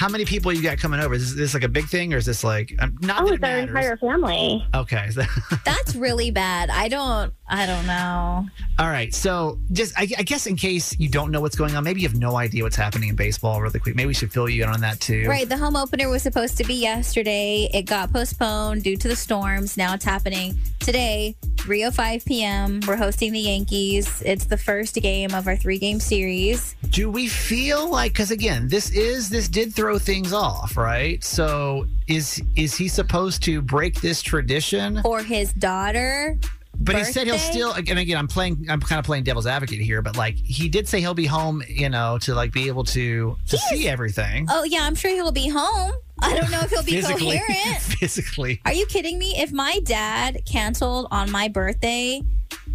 How 0.00 0.08
many 0.08 0.24
people 0.24 0.50
you 0.50 0.62
got 0.62 0.78
coming 0.78 0.98
over? 0.98 1.12
Is 1.12 1.34
this 1.36 1.52
like 1.52 1.62
a 1.62 1.68
big 1.68 1.86
thing 1.86 2.14
or 2.14 2.16
is 2.16 2.24
this 2.24 2.42
like 2.42 2.74
um, 2.78 2.96
not 3.02 3.20
Oh, 3.20 3.26
that 3.26 3.32
it 3.32 3.34
it's 3.34 3.44
our 3.44 3.50
matters? 3.50 3.68
entire 3.68 3.96
family. 3.98 4.66
Okay. 4.74 5.10
That's 5.66 5.94
really 5.94 6.30
bad. 6.30 6.70
I 6.70 6.88
don't. 6.88 7.34
I 7.46 7.66
don't 7.66 7.86
know. 7.86 8.46
All 8.78 8.86
right. 8.88 9.12
So, 9.12 9.58
just 9.72 9.92
I, 9.98 10.02
I 10.16 10.22
guess 10.22 10.46
in 10.46 10.56
case 10.56 10.98
you 10.98 11.08
don't 11.10 11.30
know 11.30 11.40
what's 11.42 11.56
going 11.56 11.74
on, 11.76 11.84
maybe 11.84 12.00
you 12.00 12.08
have 12.08 12.16
no 12.16 12.36
idea 12.36 12.62
what's 12.62 12.76
happening 12.76 13.10
in 13.10 13.16
baseball. 13.16 13.60
Really 13.60 13.78
quick, 13.78 13.94
maybe 13.94 14.06
we 14.06 14.14
should 14.14 14.32
fill 14.32 14.48
you 14.48 14.62
in 14.62 14.70
on 14.70 14.80
that 14.80 15.00
too. 15.00 15.26
Right. 15.28 15.46
The 15.46 15.58
home 15.58 15.76
opener 15.76 16.08
was 16.08 16.22
supposed 16.22 16.56
to 16.58 16.64
be 16.64 16.74
yesterday. 16.74 17.68
It 17.74 17.82
got 17.82 18.10
postponed 18.10 18.84
due 18.84 18.96
to 18.96 19.06
the 19.08 19.16
storms. 19.16 19.76
Now 19.76 19.92
it's 19.92 20.04
happening 20.04 20.56
today, 20.78 21.36
3:05 21.56 22.24
p.m. 22.24 22.80
We're 22.86 22.96
hosting 22.96 23.32
the 23.32 23.40
Yankees. 23.40 24.22
It's 24.24 24.46
the 24.46 24.56
first 24.56 24.94
game 24.94 25.34
of 25.34 25.46
our 25.46 25.56
three-game 25.56 26.00
series. 26.00 26.74
Do 26.88 27.10
we 27.10 27.26
feel 27.28 27.90
like 27.90 28.12
because 28.12 28.30
again, 28.30 28.68
this 28.68 28.90
is 28.92 29.28
this 29.28 29.46
did 29.48 29.74
throw 29.74 29.89
things 29.98 30.32
off, 30.32 30.76
right? 30.76 31.22
So 31.24 31.86
is 32.08 32.42
is 32.56 32.74
he 32.76 32.88
supposed 32.88 33.42
to 33.44 33.60
break 33.62 34.00
this 34.00 34.22
tradition? 34.22 35.00
For 35.02 35.22
his 35.22 35.52
daughter, 35.52 36.38
But 36.78 36.96
he 36.96 37.04
said 37.04 37.26
he'll 37.26 37.34
birthday? 37.36 37.50
still. 37.52 37.72
And 37.72 37.98
again, 37.98 38.16
I'm 38.16 38.28
playing. 38.28 38.66
I'm 38.68 38.80
kind 38.80 38.98
of 38.98 39.04
playing 39.04 39.24
devil's 39.24 39.46
advocate 39.46 39.80
here. 39.80 40.02
But 40.02 40.16
like, 40.16 40.36
he 40.36 40.68
did 40.68 40.88
say 40.88 41.00
he'll 41.00 41.14
be 41.14 41.26
home. 41.26 41.62
You 41.68 41.88
know, 41.88 42.18
to 42.18 42.34
like 42.34 42.52
be 42.52 42.68
able 42.68 42.84
to 42.84 43.36
to 43.48 43.58
see 43.58 43.88
everything 43.88 44.46
Oh 44.50 44.64
yeah, 44.64 44.84
I'm 44.84 44.94
sure 44.94 45.10
he'll 45.10 45.32
be 45.32 45.48
home. 45.48 45.92
I 46.22 46.38
don't 46.38 46.50
know 46.50 46.60
if 46.60 46.70
he'll 46.70 46.82
be 46.82 46.92
physically. 47.00 47.38
coherent. 47.38 47.80
physically. 48.00 48.60
Are 48.66 48.72
you 48.74 48.86
kidding 48.86 49.18
me? 49.18 49.34
If 49.38 49.52
my 49.52 49.80
dad 49.84 50.42
canceled 50.44 51.08
on 51.10 51.30
my 51.30 51.48
birthday 51.48 52.22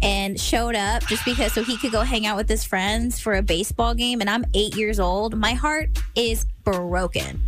and 0.02 0.38
showed 0.38 0.74
up 0.74 1.06
just 1.06 1.24
because 1.24 1.52
so 1.52 1.62
he 1.62 1.76
could 1.78 1.92
go 1.92 2.02
hang 2.02 2.26
out 2.26 2.36
with 2.36 2.48
his 2.48 2.64
friends 2.64 3.20
for 3.20 3.34
a 3.34 3.42
baseball 3.42 3.94
game 3.94 4.20
and 4.20 4.28
I'm 4.28 4.44
eight 4.54 4.76
years 4.76 4.98
old, 4.98 5.36
my 5.38 5.52
heart 5.54 5.90
is 6.16 6.44
broken. 6.66 7.40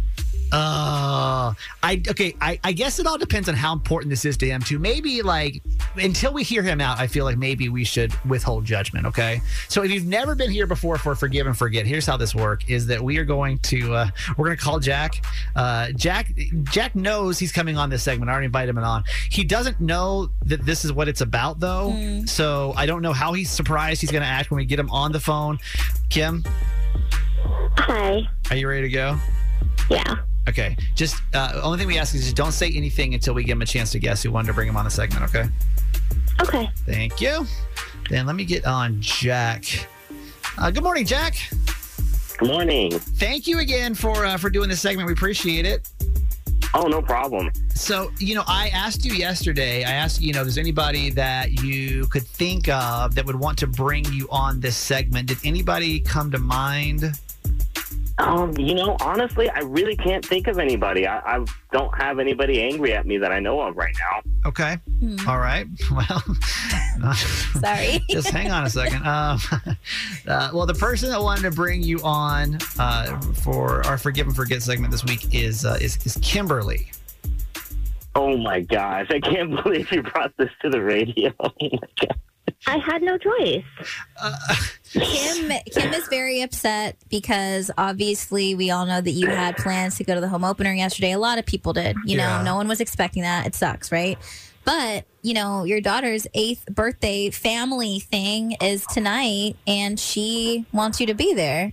Uh, 0.50 1.52
I 1.82 2.02
okay. 2.08 2.34
I, 2.40 2.58
I 2.64 2.72
guess 2.72 2.98
it 2.98 3.06
all 3.06 3.18
depends 3.18 3.50
on 3.50 3.54
how 3.54 3.75
important 3.75 4.08
this 4.08 4.25
is 4.25 4.38
to 4.38 4.46
him 4.46 4.62
too. 4.62 4.78
Maybe 4.78 5.20
like 5.20 5.62
until 5.96 6.32
we 6.32 6.42
hear 6.42 6.62
him 6.62 6.80
out, 6.80 6.98
I 6.98 7.06
feel 7.06 7.26
like 7.26 7.37
maybe 7.37 7.68
we 7.68 7.84
should 7.84 8.14
withhold 8.25 8.64
judgment. 8.64 9.04
Okay. 9.06 9.42
So 9.68 9.82
if 9.82 9.90
you've 9.90 10.06
never 10.06 10.34
been 10.34 10.50
here 10.50 10.66
before 10.66 10.96
for 10.96 11.14
Forgive 11.14 11.46
and 11.46 11.56
Forget, 11.56 11.84
here's 11.84 12.06
how 12.06 12.16
this 12.16 12.34
works: 12.34 12.64
is 12.66 12.87
that 12.87 13.02
we 13.02 13.18
are 13.18 13.26
going 13.26 13.58
to 13.58 13.94
uh, 13.94 14.08
we're 14.38 14.46
going 14.46 14.56
to 14.56 14.62
call 14.62 14.78
Jack. 14.78 15.22
Uh, 15.54 15.90
Jack 15.92 16.32
Jack 16.62 16.94
knows 16.94 17.38
he's 17.38 17.52
coming 17.52 17.76
on 17.76 17.90
this 17.90 18.02
segment. 18.02 18.30
I 18.30 18.32
already 18.32 18.46
invited 18.46 18.70
him 18.70 18.78
on. 18.78 19.04
He 19.30 19.44
doesn't 19.44 19.80
know 19.80 20.30
that 20.46 20.64
this 20.64 20.82
is 20.82 20.94
what 20.94 21.08
it's 21.08 21.20
about 21.20 21.60
though. 21.60 22.22
So 22.25 22.72
I 22.75 22.87
don't 22.87 23.02
know 23.02 23.12
how 23.12 23.34
he's 23.34 23.50
surprised 23.50 24.00
he's 24.00 24.10
going 24.10 24.22
to 24.22 24.28
act 24.28 24.50
when 24.50 24.56
we 24.56 24.64
get 24.64 24.78
him 24.78 24.88
on 24.88 25.12
the 25.12 25.20
phone. 25.20 25.58
Kim, 26.08 26.42
Hi. 27.78 28.28
are 28.50 28.57
you 28.57 28.69
ready 28.69 28.83
to 28.83 28.88
go? 28.88 29.19
Yeah. 29.90 30.17
Okay. 30.49 30.76
Just 30.95 31.23
uh, 31.35 31.61
only 31.62 31.78
thing 31.78 31.87
we 31.87 31.99
ask 31.99 32.14
is 32.14 32.25
just 32.25 32.37
don't 32.37 32.52
say 32.52 32.71
anything 32.75 33.14
until 33.14 33.35
we 33.35 33.45
give 33.45 33.57
him 33.57 33.62
a 33.62 33.67
chance 33.67 33.93
to 33.93 33.99
guess 33.99 34.23
who 34.23 34.31
wanted 34.31 34.49
to 34.49 34.55
bring 34.55 34.69
him 34.69 34.76
on 34.76 34.85
the 34.85 34.90
segment. 34.90 35.23
Okay. 35.25 35.49
Okay. 36.40 36.71
Thank 36.87 37.21
you. 37.21 37.47
Then 38.11 38.26
let 38.26 38.37
me 38.37 38.45
get 38.45 38.64
on 38.64 39.00
Jack. 39.00 39.64
Uh, 40.57 40.71
good 40.71 40.83
morning, 40.83 41.05
Jack. 41.05 41.37
Good 42.38 42.49
morning. 42.49 42.93
Thank 42.93 43.47
you 43.47 43.59
again 43.59 43.95
for 43.95 44.25
uh, 44.25 44.37
for 44.37 44.50
doing 44.50 44.69
this 44.69 44.81
segment. 44.81 45.07
We 45.07 45.12
appreciate 45.12 45.67
it. 45.67 45.88
Oh, 46.75 46.87
no 46.87 47.00
problem. 47.00 47.50
So, 47.75 48.11
you 48.19 48.35
know, 48.35 48.45
I 48.47 48.69
asked 48.69 49.05
you 49.05 49.14
yesterday. 49.14 49.85
I 49.85 49.93
asked, 49.93 50.21
you 50.21 50.35
know, 50.35 50.45
does 50.45 50.59
anybody 50.59 51.09
that 51.11 51.62
you 51.62 52.07
could 52.09 52.26
think 52.26 52.69
of 52.69 53.14
that 53.14 53.25
would 53.25 53.37
want 53.37 53.59
to 53.59 53.67
bring 53.67 54.05
you 54.12 54.28
on 54.31 54.61
this 54.61 54.76
segment? 54.76 55.28
Did 55.28 55.38
anybody 55.45 55.99
come 56.00 56.31
to 56.31 56.38
mind? 56.38 57.19
Um, 58.18 58.52
you 58.58 58.75
know, 58.75 58.96
honestly, 59.00 59.48
I 59.48 59.60
really 59.60 59.96
can't 59.96 60.25
think 60.25 60.48
of 60.48 60.58
anybody. 60.58 61.06
I, 61.06 61.18
I 61.18 61.44
don't 61.72 61.96
have 61.96 62.18
anybody 62.18 62.60
angry 62.62 62.92
at 62.92 63.06
me 63.06 63.16
that 63.18 63.30
I 63.30 63.38
know 63.38 63.60
of 63.60 63.76
right 63.76 63.94
now. 64.00 64.48
Okay. 64.48 64.76
All 65.26 65.38
right. 65.38 65.66
Well, 65.90 66.22
Sorry. 67.60 68.00
just 68.10 68.28
hang 68.28 68.50
on 68.50 68.64
a 68.64 68.70
second. 68.70 69.06
Um, 69.06 69.40
uh, 70.26 70.50
well, 70.52 70.66
the 70.66 70.75
person 70.75 71.10
that 71.10 71.20
wanted 71.20 71.42
to 71.42 71.50
bring 71.50 71.82
you 71.82 72.00
on 72.02 72.58
uh, 72.78 73.20
for 73.20 73.87
our 73.87 73.96
Forgive 73.96 74.26
and 74.26 74.37
Forget 74.37 74.62
segment 74.62 74.90
this 74.90 75.04
week 75.04 75.34
is 75.34 75.64
uh, 75.64 75.78
is, 75.80 76.04
is 76.04 76.18
Kimberly. 76.22 76.90
Oh 78.14 78.37
my 78.37 78.60
gosh, 78.60 79.06
I 79.10 79.20
can't 79.20 79.62
believe 79.62 79.90
you 79.92 80.02
brought 80.02 80.37
this 80.37 80.50
to 80.62 80.70
the 80.70 80.82
radio. 80.82 81.32
Oh 81.40 81.52
my 81.60 81.78
God. 82.00 82.20
I 82.67 82.78
had 82.78 83.02
no 83.02 83.19
choice. 83.19 83.64
Kim 84.93 85.52
Kim 85.71 85.93
is 85.93 86.09
very 86.09 86.40
upset 86.43 86.97
because 87.11 87.71
obviously 87.76 88.55
we 88.55 88.71
all 88.71 88.87
know 88.87 89.00
that 89.00 89.11
you 89.11 89.28
had 89.28 89.57
plans 89.57 89.97
to 89.99 90.05
go 90.05 90.14
to 90.14 90.21
the 90.21 90.28
home 90.28 90.45
opener 90.45 90.73
yesterday. 90.73 91.12
A 91.12 91.19
lot 91.19 91.38
of 91.38 91.47
people 91.47 91.73
did. 91.73 91.97
You 92.05 92.17
Yeah. 92.19 92.38
know, 92.38 92.45
no 92.45 92.57
one 92.57 92.69
was 92.69 92.81
expecting 92.81 93.23
that. 93.23 93.47
It 93.47 93.55
sucks, 93.55 93.93
right? 93.93 94.19
But, 94.64 95.05
you 95.23 95.35
know, 95.35 95.64
your 95.64 95.81
daughter's 95.81 96.26
eighth 96.35 96.67
birthday 96.67 97.31
family 97.31 98.00
thing 98.00 98.52
is 98.61 98.87
tonight 98.87 99.57
and 99.67 99.99
she 99.99 100.67
wants 100.73 101.00
you 101.00 101.07
to 101.07 101.14
be 101.14 101.33
there. 101.35 101.73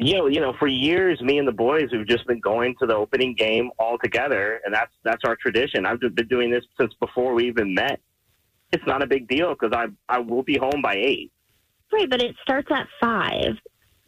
You 0.00 0.14
know, 0.14 0.26
you 0.28 0.40
know, 0.40 0.52
for 0.60 0.68
years, 0.68 1.20
me 1.20 1.38
and 1.38 1.48
the 1.48 1.52
boys 1.52 1.88
have 1.92 2.06
just 2.06 2.24
been 2.28 2.38
going 2.38 2.76
to 2.80 2.86
the 2.86 2.94
opening 2.94 3.34
game 3.34 3.70
all 3.80 3.98
together, 3.98 4.60
and 4.64 4.72
that's 4.72 4.92
that's 5.02 5.24
our 5.24 5.34
tradition. 5.34 5.84
I've 5.86 5.98
been 5.98 6.28
doing 6.28 6.52
this 6.52 6.64
since 6.78 6.94
before 7.00 7.34
we 7.34 7.48
even 7.48 7.74
met. 7.74 7.98
It's 8.72 8.86
not 8.86 9.02
a 9.02 9.06
big 9.06 9.28
deal 9.28 9.54
because 9.54 9.72
I 9.72 9.86
I 10.08 10.18
will 10.20 10.42
be 10.42 10.58
home 10.58 10.82
by 10.82 10.94
eight. 10.94 11.32
Right, 11.92 12.08
but 12.08 12.20
it 12.22 12.36
starts 12.42 12.68
at 12.70 12.86
five. 13.00 13.56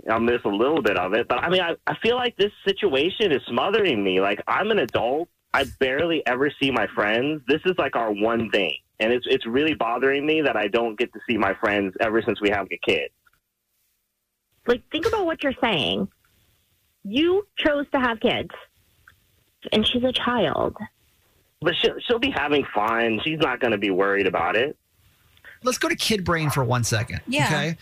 I'll 0.08 0.20
miss 0.20 0.40
a 0.44 0.48
little 0.48 0.82
bit 0.82 0.96
of 0.96 1.14
it. 1.14 1.28
But 1.28 1.38
I 1.38 1.48
mean, 1.48 1.60
I, 1.60 1.74
I 1.86 1.96
feel 2.02 2.16
like 2.16 2.36
this 2.36 2.52
situation 2.66 3.32
is 3.32 3.40
smothering 3.48 4.02
me. 4.02 4.20
Like 4.20 4.42
I'm 4.46 4.70
an 4.70 4.78
adult. 4.78 5.28
I 5.52 5.64
barely 5.80 6.22
ever 6.26 6.50
see 6.62 6.70
my 6.70 6.86
friends. 6.94 7.42
This 7.48 7.60
is 7.64 7.72
like 7.78 7.96
our 7.96 8.12
one 8.12 8.50
thing. 8.50 8.74
And 8.98 9.12
it's 9.12 9.26
it's 9.28 9.46
really 9.46 9.74
bothering 9.74 10.26
me 10.26 10.42
that 10.42 10.56
I 10.56 10.68
don't 10.68 10.98
get 10.98 11.12
to 11.14 11.20
see 11.28 11.38
my 11.38 11.54
friends 11.54 11.94
ever 12.00 12.22
since 12.22 12.40
we 12.40 12.50
have 12.50 12.66
a 12.70 12.78
kid. 12.78 13.10
Like, 14.66 14.82
think 14.92 15.06
about 15.06 15.24
what 15.24 15.42
you're 15.42 15.54
saying. 15.60 16.08
You 17.02 17.46
chose 17.56 17.86
to 17.92 17.98
have 17.98 18.20
kids, 18.20 18.50
and 19.72 19.86
she's 19.86 20.04
a 20.04 20.12
child. 20.12 20.76
But 21.62 21.74
she'll, 21.76 21.98
she'll 22.00 22.18
be 22.18 22.30
having 22.30 22.64
fun. 22.74 23.20
She's 23.22 23.38
not 23.38 23.60
going 23.60 23.72
to 23.72 23.78
be 23.78 23.90
worried 23.90 24.26
about 24.26 24.56
it. 24.56 24.76
Let's 25.62 25.76
go 25.78 25.88
to 25.90 25.94
kid 25.96 26.24
brain 26.24 26.48
for 26.48 26.64
one 26.64 26.84
second. 26.84 27.20
Yeah. 27.26 27.46
Okay. 27.46 27.76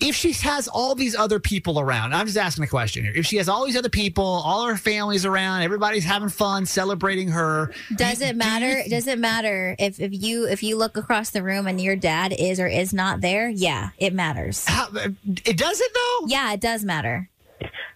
If 0.00 0.14
she 0.14 0.32
has 0.32 0.68
all 0.68 0.94
these 0.94 1.16
other 1.16 1.40
people 1.40 1.80
around, 1.80 2.14
I'm 2.14 2.26
just 2.26 2.38
asking 2.38 2.64
a 2.64 2.68
question 2.68 3.04
here. 3.04 3.12
If 3.14 3.26
she 3.26 3.36
has 3.38 3.48
all 3.48 3.64
these 3.64 3.76
other 3.76 3.88
people, 3.88 4.24
all 4.24 4.66
her 4.66 4.76
family's 4.76 5.24
around, 5.24 5.62
everybody's 5.62 6.04
having 6.04 6.28
fun, 6.28 6.66
celebrating 6.66 7.28
her. 7.28 7.72
Does 7.96 8.18
do- 8.18 8.26
it 8.26 8.32
do 8.32 8.38
matter? 8.38 8.78
you- 8.82 8.90
Does 8.90 9.06
it 9.08 9.18
matter 9.18 9.74
if, 9.78 9.98
if 10.00 10.10
you 10.12 10.46
if 10.46 10.62
you 10.62 10.76
look 10.76 10.96
across 10.96 11.30
the 11.30 11.42
room 11.42 11.66
and 11.66 11.80
your 11.80 11.96
dad 11.96 12.34
is 12.38 12.60
or 12.60 12.66
is 12.66 12.92
not 12.92 13.20
there? 13.20 13.48
Yeah, 13.48 13.90
it 13.98 14.12
matters. 14.12 14.64
How, 14.66 14.88
it 14.94 15.56
does 15.56 15.80
it 15.80 15.92
though? 15.94 16.26
Yeah, 16.26 16.52
it 16.52 16.60
does 16.60 16.84
matter. 16.84 17.28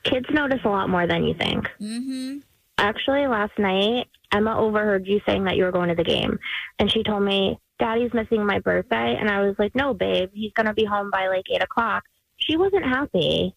Kids 0.04 0.26
notice 0.30 0.60
a 0.64 0.68
lot 0.68 0.88
more 0.88 1.06
than 1.06 1.24
you 1.24 1.34
think. 1.34 1.64
Mm-hmm. 1.80 2.38
Actually, 2.78 3.26
last 3.26 3.58
night, 3.58 4.06
Emma 4.32 4.58
overheard 4.58 5.06
you 5.06 5.20
saying 5.26 5.44
that 5.44 5.56
you 5.56 5.64
were 5.64 5.72
going 5.72 5.88
to 5.88 5.94
the 5.94 6.04
game, 6.04 6.38
and 6.78 6.90
she 6.90 7.02
told 7.02 7.22
me, 7.22 7.58
Daddy's 7.78 8.12
missing 8.12 8.44
my 8.44 8.58
birthday. 8.58 9.16
And 9.18 9.30
I 9.30 9.40
was 9.40 9.54
like, 9.58 9.74
No, 9.74 9.94
babe, 9.94 10.30
he's 10.32 10.52
going 10.52 10.66
to 10.66 10.74
be 10.74 10.84
home 10.84 11.10
by 11.10 11.28
like 11.28 11.44
8 11.50 11.62
o'clock. 11.62 12.04
She 12.36 12.56
wasn't 12.56 12.84
happy. 12.84 13.54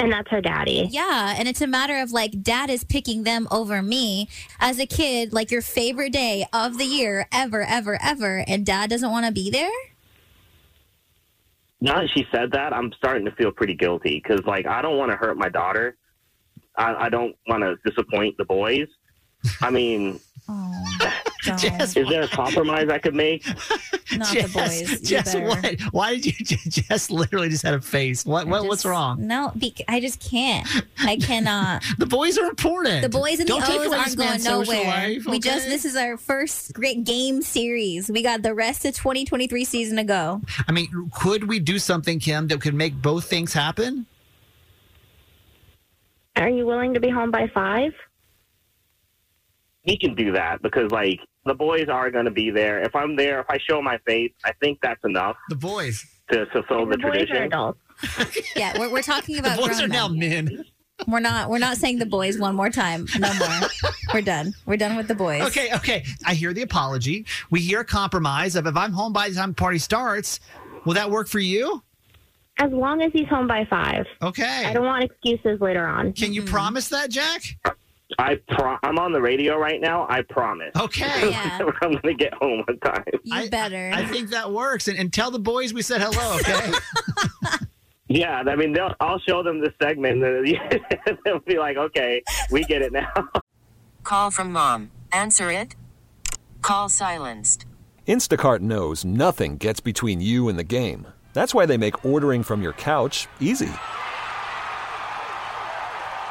And 0.00 0.12
that's 0.12 0.30
her 0.30 0.40
daddy. 0.40 0.86
Yeah, 0.90 1.34
and 1.36 1.48
it's 1.48 1.60
a 1.60 1.66
matter 1.66 1.98
of 1.98 2.12
like 2.12 2.40
dad 2.40 2.70
is 2.70 2.84
picking 2.84 3.24
them 3.24 3.48
over 3.50 3.82
me 3.82 4.28
as 4.60 4.78
a 4.78 4.86
kid, 4.86 5.32
like 5.32 5.50
your 5.50 5.62
favorite 5.62 6.12
day 6.12 6.46
of 6.52 6.78
the 6.78 6.84
year 6.84 7.26
ever, 7.32 7.62
ever, 7.62 7.98
ever, 8.00 8.44
and 8.46 8.64
dad 8.64 8.90
doesn't 8.90 9.10
want 9.10 9.26
to 9.26 9.32
be 9.32 9.50
there. 9.50 9.72
Now 11.80 12.00
that 12.00 12.10
she 12.14 12.26
said 12.32 12.52
that, 12.52 12.72
I'm 12.72 12.92
starting 12.92 13.24
to 13.24 13.32
feel 13.32 13.50
pretty 13.50 13.74
guilty 13.74 14.20
because, 14.22 14.44
like, 14.46 14.66
I 14.66 14.82
don't 14.82 14.98
want 14.98 15.10
to 15.10 15.16
hurt 15.16 15.36
my 15.36 15.48
daughter. 15.48 15.96
I, 16.76 17.06
I 17.06 17.08
don't 17.08 17.36
want 17.48 17.62
to 17.62 17.76
disappoint 17.88 18.36
the 18.36 18.44
boys. 18.44 18.86
I 19.60 19.70
mean, 19.70 20.20
Oh. 20.50 21.10
Jess, 21.42 21.94
is 21.96 22.08
there 22.08 22.22
a 22.22 22.28
compromise 22.28 22.88
I 22.88 22.98
could 22.98 23.14
make? 23.14 23.46
not 24.16 24.32
Jess, 24.32 24.52
the 24.52 24.58
boys. 24.58 25.00
Jess, 25.02 25.34
what? 25.34 25.80
Why 25.92 26.18
did 26.18 26.50
you? 26.50 26.56
Jess 26.68 27.10
literally 27.10 27.50
just 27.50 27.62
had 27.62 27.74
a 27.74 27.80
face. 27.80 28.24
What? 28.24 28.46
I 28.46 28.50
what 28.50 28.64
what's 28.64 28.84
wrong? 28.86 29.26
No, 29.26 29.52
be, 29.58 29.74
I 29.88 30.00
just 30.00 30.20
can't. 30.20 30.66
I 31.00 31.16
cannot. 31.16 31.84
The 31.98 32.06
boys 32.06 32.38
are 32.38 32.46
important. 32.46 33.02
The 33.02 33.08
boys 33.08 33.40
and 33.40 33.48
Don't 33.48 33.60
the 33.60 33.66
take 33.66 33.80
O's 33.80 33.92
aren't 33.92 34.16
going 34.16 34.42
nowhere. 34.42 34.84
life, 34.84 35.26
We 35.26 35.38
just 35.40 35.66
this 35.66 35.84
is 35.84 35.96
our 35.96 36.16
first 36.16 36.72
great 36.72 37.04
game 37.04 37.42
series. 37.42 38.10
We 38.10 38.22
got 38.22 38.42
the 38.42 38.54
rest 38.54 38.84
of 38.84 38.94
2023 38.94 39.64
season 39.64 39.96
to 39.96 40.04
go. 40.04 40.40
I 40.66 40.72
mean, 40.72 41.10
could 41.14 41.48
we 41.48 41.58
do 41.58 41.78
something, 41.78 42.20
Kim, 42.20 42.46
that 42.48 42.60
could 42.60 42.74
make 42.74 43.00
both 43.02 43.24
things 43.24 43.52
happen? 43.52 44.06
Are 46.36 46.48
you 46.48 46.64
willing 46.66 46.94
to 46.94 47.00
be 47.00 47.10
home 47.10 47.30
by 47.30 47.48
5? 47.48 47.92
He 49.88 49.96
can 49.96 50.14
do 50.14 50.32
that 50.32 50.60
because, 50.60 50.90
like, 50.90 51.18
the 51.46 51.54
boys 51.54 51.88
are 51.88 52.10
going 52.10 52.26
to 52.26 52.30
be 52.30 52.50
there. 52.50 52.80
If 52.82 52.94
I'm 52.94 53.16
there, 53.16 53.40
if 53.40 53.46
I 53.48 53.56
show 53.58 53.80
my 53.80 53.96
face, 54.06 54.32
I 54.44 54.52
think 54.60 54.78
that's 54.82 55.02
enough 55.02 55.36
The 55.48 55.56
boys. 55.56 56.04
to 56.30 56.44
fulfill 56.52 56.84
the, 56.84 56.96
the 56.96 57.02
boys 57.04 57.06
are 57.06 57.10
tradition. 57.12 57.42
adults. 57.44 57.80
Yeah, 58.54 58.78
we're, 58.78 58.92
we're 58.92 59.02
talking 59.02 59.36
The 59.36 59.40
about 59.40 59.58
boys 59.58 59.78
grown 59.78 59.84
are 59.84 59.88
now 59.88 60.08
men. 60.08 60.44
men. 60.44 60.64
We're 61.06 61.20
not 61.20 61.48
we're 61.48 61.58
not 61.58 61.76
saying 61.76 62.00
the 62.00 62.06
boys 62.06 62.38
one 62.38 62.54
more 62.56 62.70
time. 62.70 63.06
No 63.18 63.32
more. 63.34 63.68
we're 64.14 64.20
done. 64.20 64.52
We're 64.66 64.76
done 64.76 64.96
with 64.96 65.08
the 65.08 65.14
boys. 65.14 65.42
Okay, 65.42 65.72
okay. 65.76 66.04
I 66.26 66.34
hear 66.34 66.52
the 66.52 66.62
apology. 66.62 67.24
We 67.50 67.60
hear 67.60 67.80
a 67.80 67.84
compromise 67.84 68.56
of 68.56 68.66
if 68.66 68.76
I'm 68.76 68.92
home 68.92 69.12
by 69.12 69.28
the 69.28 69.36
time 69.36 69.50
the 69.50 69.54
party 69.54 69.78
starts, 69.78 70.40
will 70.84 70.94
that 70.94 71.10
work 71.10 71.28
for 71.28 71.38
you? 71.38 71.82
As 72.60 72.72
long 72.72 73.00
as 73.02 73.12
he's 73.12 73.28
home 73.28 73.46
by 73.46 73.64
5. 73.70 74.04
Okay. 74.22 74.64
I 74.66 74.72
don't 74.72 74.84
want 74.84 75.04
excuses 75.04 75.60
later 75.60 75.86
on. 75.86 76.12
Can 76.12 76.32
you 76.32 76.42
mm-hmm. 76.42 76.50
promise 76.50 76.88
that, 76.88 77.08
Jack? 77.08 77.42
I 78.18 78.36
pro- 78.48 78.78
I'm 78.82 78.98
on 78.98 79.12
the 79.12 79.20
radio 79.20 79.58
right 79.58 79.80
now. 79.80 80.06
I 80.08 80.22
promise. 80.22 80.74
Okay. 80.76 81.30
Yeah. 81.30 81.58
I'm 81.82 81.92
going 81.92 82.02
to 82.02 82.14
get 82.14 82.32
home 82.34 82.64
on 82.68 82.78
time. 82.78 83.04
You 83.22 83.34
I- 83.34 83.48
better. 83.48 83.90
I 83.92 84.04
think 84.06 84.30
that 84.30 84.50
works. 84.52 84.88
And, 84.88 84.98
and 84.98 85.12
tell 85.12 85.30
the 85.30 85.38
boys 85.38 85.74
we 85.74 85.82
said 85.82 86.00
hello, 86.00 86.36
okay? 86.38 86.72
Yeah, 88.10 88.38
I 88.46 88.56
mean, 88.56 88.72
they'll, 88.72 88.94
I'll 89.00 89.18
show 89.18 89.42
them 89.42 89.60
the 89.60 89.70
segment, 89.82 90.24
and 90.24 91.18
they'll 91.26 91.40
be 91.40 91.58
like, 91.58 91.76
"Okay, 91.76 92.22
we 92.50 92.64
get 92.64 92.80
it 92.80 92.90
now." 92.90 93.12
Call 94.02 94.30
from 94.30 94.50
mom. 94.50 94.90
Answer 95.12 95.50
it. 95.52 95.76
Call 96.62 96.88
silenced. 96.88 97.66
Instacart 98.06 98.60
knows 98.60 99.04
nothing 99.04 99.58
gets 99.58 99.80
between 99.80 100.22
you 100.22 100.48
and 100.48 100.58
the 100.58 100.64
game. 100.64 101.06
That's 101.34 101.54
why 101.54 101.66
they 101.66 101.76
make 101.76 102.02
ordering 102.02 102.42
from 102.42 102.62
your 102.62 102.72
couch 102.72 103.28
easy. 103.40 103.68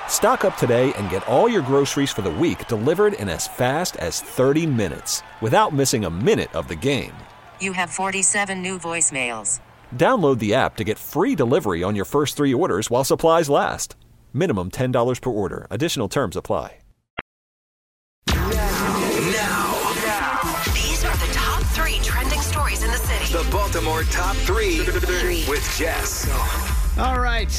Stock 0.07 0.43
up 0.43 0.57
today 0.57 0.91
and 0.95 1.09
get 1.11 1.25
all 1.27 1.47
your 1.47 1.61
groceries 1.61 2.11
for 2.11 2.23
the 2.23 2.31
week 2.31 2.67
delivered 2.67 3.13
in 3.13 3.29
as 3.29 3.47
fast 3.47 3.95
as 3.97 4.19
30 4.21 4.65
minutes 4.65 5.21
without 5.41 5.71
missing 5.73 6.03
a 6.05 6.09
minute 6.09 6.53
of 6.55 6.67
the 6.67 6.75
game. 6.75 7.13
You 7.61 7.73
have 7.73 7.91
47 7.91 8.59
new 8.61 8.79
voicemails. 8.79 9.59
Download 9.95 10.39
the 10.39 10.55
app 10.55 10.75
to 10.77 10.83
get 10.83 10.97
free 10.97 11.35
delivery 11.35 11.83
on 11.83 11.95
your 11.95 12.03
first 12.05 12.35
three 12.35 12.53
orders 12.55 12.89
while 12.89 13.03
supplies 13.03 13.47
last. 13.49 13.95
Minimum 14.33 14.71
$10 14.71 15.21
per 15.21 15.29
order. 15.29 15.67
Additional 15.69 16.07
terms 16.09 16.35
apply. 16.35 16.77
Now, 18.27 19.73
These 20.73 21.03
are 21.05 21.15
the 21.17 21.29
top 21.33 21.61
three 21.73 21.99
trending 22.03 22.39
stories 22.41 22.81
in 22.83 22.89
the 22.91 22.97
city. 22.97 23.33
the 23.33 23.49
Baltimore 23.51 24.03
Top 24.03 24.35
3 24.37 24.79
with 25.49 25.75
Jess. 25.77 26.27
All 26.97 27.19
right, 27.19 27.49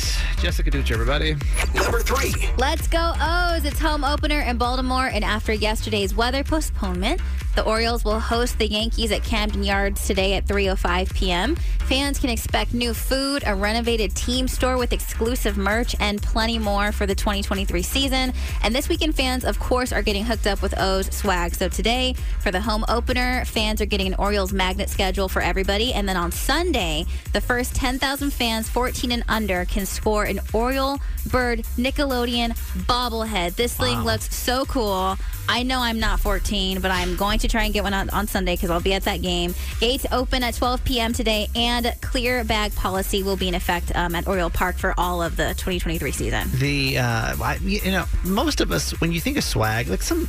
Jessica 0.41 0.71
Duce, 0.71 0.91
everybody. 0.93 1.37
Number 1.75 2.01
3. 2.01 2.51
Let's 2.59 2.87
go 2.87 3.13
O's. 3.21 3.65
It's 3.65 3.81
home 3.81 4.05
opener 4.05 4.41
in 4.41 4.57
Baltimore, 4.57 5.09
and 5.09 5.25
after 5.25 5.53
yesterday's 5.53 6.15
weather 6.15 6.45
postponement, 6.45 7.21
the 7.57 7.65
Orioles 7.65 8.05
will 8.05 8.21
host 8.21 8.57
the 8.59 8.69
Yankees 8.69 9.11
at 9.11 9.25
Camden 9.25 9.65
Yards 9.65 10.07
today 10.07 10.35
at 10.35 10.47
3:05 10.47 11.13
p.m. 11.13 11.57
Fans 11.57 12.21
can 12.21 12.31
expect 12.31 12.73
new 12.73 12.95
food, 12.95 13.43
a 13.47 13.55
renovated 13.55 14.15
team 14.15 14.47
store 14.47 14.77
with 14.77 14.93
exclusive 14.93 15.57
merch, 15.57 15.97
and 15.99 16.23
plenty 16.23 16.59
more 16.59 16.93
for 16.93 17.05
the 17.05 17.17
2023 17.17 17.83
season. 17.83 18.33
And 18.63 18.73
this 18.73 18.89
weekend, 18.89 19.17
fans, 19.17 19.45
of 19.45 19.59
course, 19.59 19.93
are 19.93 20.03
getting 20.03 20.23
hooked 20.23 20.47
up 20.47 20.63
with 20.63 20.79
O's 20.79 21.13
swag. 21.13 21.55
So 21.57 21.69
today, 21.69 22.15
for 22.41 22.53
the 22.53 22.61
home 22.61 22.85
opener, 22.89 23.45
fans 23.45 23.81
are 23.81 23.87
getting 23.87 24.07
an 24.07 24.15
Orioles 24.15 24.53
magnet 24.53 24.89
schedule 24.89 25.29
for 25.29 25.43
everybody, 25.43 25.93
and 25.93 26.09
then 26.09 26.17
on 26.17 26.31
Sunday, 26.31 27.07
the 27.33 27.41
first 27.41 27.75
10,000 27.75 28.31
fans 28.33 28.69
14 28.69 29.11
and 29.11 29.25
under 29.29 29.65
can 29.65 29.85
score 29.85 30.27
an 30.29 30.41
Oriole 30.53 30.99
Bird 31.31 31.61
Nickelodeon 31.77 32.51
bobblehead. 32.87 33.57
This 33.57 33.77
thing 33.77 34.01
looks 34.05 34.35
so 34.35 34.65
cool. 34.67 35.17
I 35.51 35.63
know 35.63 35.81
I'm 35.81 35.99
not 35.99 36.21
14, 36.21 36.81
but 36.81 36.91
I'm 36.91 37.17
going 37.17 37.39
to 37.39 37.49
try 37.49 37.65
and 37.65 37.73
get 37.73 37.83
one 37.83 37.95
on, 37.95 38.11
on 38.11 38.27
Sunday 38.27 38.55
because 38.55 38.69
I'll 38.69 38.81
be 38.81 38.93
at 38.93 39.05
that 39.05 39.23
game. 39.23 39.55
Gates 39.81 40.05
open 40.13 40.43
at 40.43 40.55
12 40.55 40.85
p.m. 40.85 41.15
today, 41.15 41.49
and 41.55 41.95
clear 42.03 42.45
bag 42.45 42.75
policy 42.75 43.23
will 43.23 43.37
be 43.37 43.49
in 43.49 43.55
effect 43.55 43.91
um, 43.95 44.15
at 44.15 44.29
Oriole 44.29 44.51
Park 44.51 44.77
for 44.77 44.93
all 44.99 45.23
of 45.23 45.37
the 45.37 45.49
2023 45.55 46.13
season. 46.13 46.49
The 46.55 46.99
uh, 46.99 47.55
you 47.63 47.91
know, 47.91 48.05
most 48.25 48.61
of 48.61 48.73
us 48.73 48.91
when 49.01 49.11
you 49.11 49.21
think 49.21 49.39
of 49.39 49.45
swag, 49.45 49.89
like 49.89 50.03
some. 50.03 50.29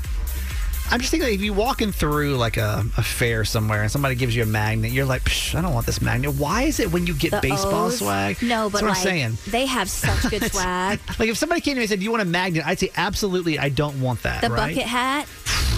I'm 0.92 1.00
just 1.00 1.12
thinking 1.12 1.32
if 1.34 1.42
you're 1.42 1.54
walking 1.54 1.92
through 1.92 2.36
like 2.38 2.58
a, 2.58 2.84
a 2.98 3.04
fair 3.04 3.46
somewhere 3.46 3.82
and 3.84 3.92
somebody 3.92 4.16
gives 4.16 4.36
you 4.36 4.44
a 4.44 4.46
magnet, 4.48 4.92
you're 4.92 5.06
like, 5.06 5.24
Psh, 5.24 5.54
I 5.56 5.62
don't 5.62 5.74
want 5.74 5.86
this 5.86 6.02
magnet. 6.02 6.34
Why 6.36 6.64
is 6.64 6.80
it 6.80 6.92
when 6.92 7.06
you 7.06 7.14
get 7.14 7.32
The 7.32 7.40
baseball 7.42 7.86
O's? 7.88 8.00
swag? 8.00 8.42
No, 8.42 8.70
but 8.70 8.82
That's 8.82 8.82
what 8.82 8.88
like, 8.90 8.98
I'm 8.98 9.04
saying. 9.04 9.38
they 9.48 9.66
have 9.68 9.90
such 9.90 10.30
good 10.32 10.44
swag. 10.52 11.00
Like 11.20 11.30
if 11.30 11.38
somebody 11.38 11.62
came 11.62 11.74
to 11.74 11.80
me 11.80 11.84
and 11.84 11.90
said, 11.90 12.00
"Do 12.00 12.06
you 12.06 12.12
want 12.12 12.22
a 12.24 12.26
magnet?" 12.26 12.66
I'd 12.66 12.80
say, 12.80 12.92
"Absolutely, 12.96 13.60
I 13.60 13.70
don't 13.70 14.00
want 14.02 14.24
that." 14.24 14.42
The 14.42 14.50
right? 14.50 14.74
bucket 14.74 14.88
hat. 14.88 15.28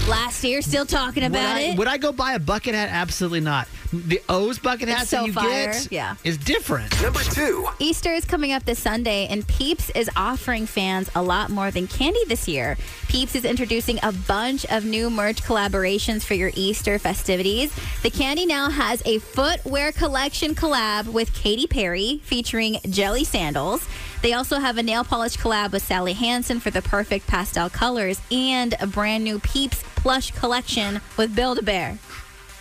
Last 0.08 0.44
year, 0.44 0.62
still 0.62 0.86
talking 0.86 1.24
Would 1.24 1.32
about 1.32 1.58
I, 1.58 1.60
it. 1.62 1.78
would 1.78 1.88
I 1.88 1.98
go 1.98 2.12
buy 2.12 2.34
a 2.34 2.40
bucket 2.40 2.74
hat? 2.76 2.90
Absolutely 2.92 3.40
not. 3.42 3.68
The 3.94 4.22
O's 4.30 4.58
bucket 4.58 4.88
It's 4.88 4.98
hat 5.00 5.08
so 5.08 5.18
that 5.18 5.28
you 5.28 5.34
fire. 5.34 5.74
get 5.74 5.92
Yeah. 5.92 6.16
is 6.24 6.38
different. 6.38 7.02
Number 7.02 7.20
2. 7.22 7.68
Easter 7.80 8.14
is 8.14 8.24
coming 8.24 8.54
up 8.54 8.64
this 8.64 8.80
Sunday, 8.80 9.28
and 9.28 9.46
Peeps 9.48 9.90
is 9.92 10.10
offering 10.16 10.66
fans 10.66 11.10
a 11.14 11.22
lot 11.22 11.50
more 11.50 11.72
than 11.72 11.88
candy 11.88 12.24
this 12.28 12.48
year. 12.48 12.78
Peeps 13.10 13.36
is 13.36 13.44
introducing 13.44 14.00
a 14.02 14.14
bunch 14.14 14.66
of 14.68 14.86
new 14.86 15.10
merch 15.10 15.44
collaborations 15.44 16.24
for 16.24 16.36
your 16.36 16.52
Easter 16.56 16.98
festivities. 17.00 17.74
The 18.02 18.10
candy 18.10 18.46
now 18.46 18.70
has 18.70 19.02
a 19.06 19.20
footwear 19.20 19.92
collection 19.92 20.56
collab 20.56 21.08
with 21.08 21.34
Katy 21.34 21.68
Perry 21.68 22.22
featuring 22.24 22.78
jelly 22.90 23.26
sandals. 23.26 23.86
They 24.22 24.34
also 24.34 24.60
have 24.60 24.78
a 24.78 24.84
nail 24.84 25.04
polish 25.04 25.36
collab 25.36 25.72
with 25.74 25.84
Sally 25.84 26.14
Hansen 26.14 26.60
for 26.62 26.70
the 26.72 26.82
perfect 26.82 27.28
pastel 27.28 27.70
colors 27.70 28.22
and 28.32 28.74
a 28.80 28.88
brand 28.88 29.24
new 29.26 29.40
Peeps 29.40 29.84
plush 29.96 30.32
collection 30.32 31.02
with 31.18 31.36
Build 31.36 31.58
a 31.60 31.64
Bear. 31.64 31.98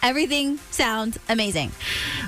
Everything 0.03 0.59
sounds 0.71 1.19
amazing. 1.29 1.73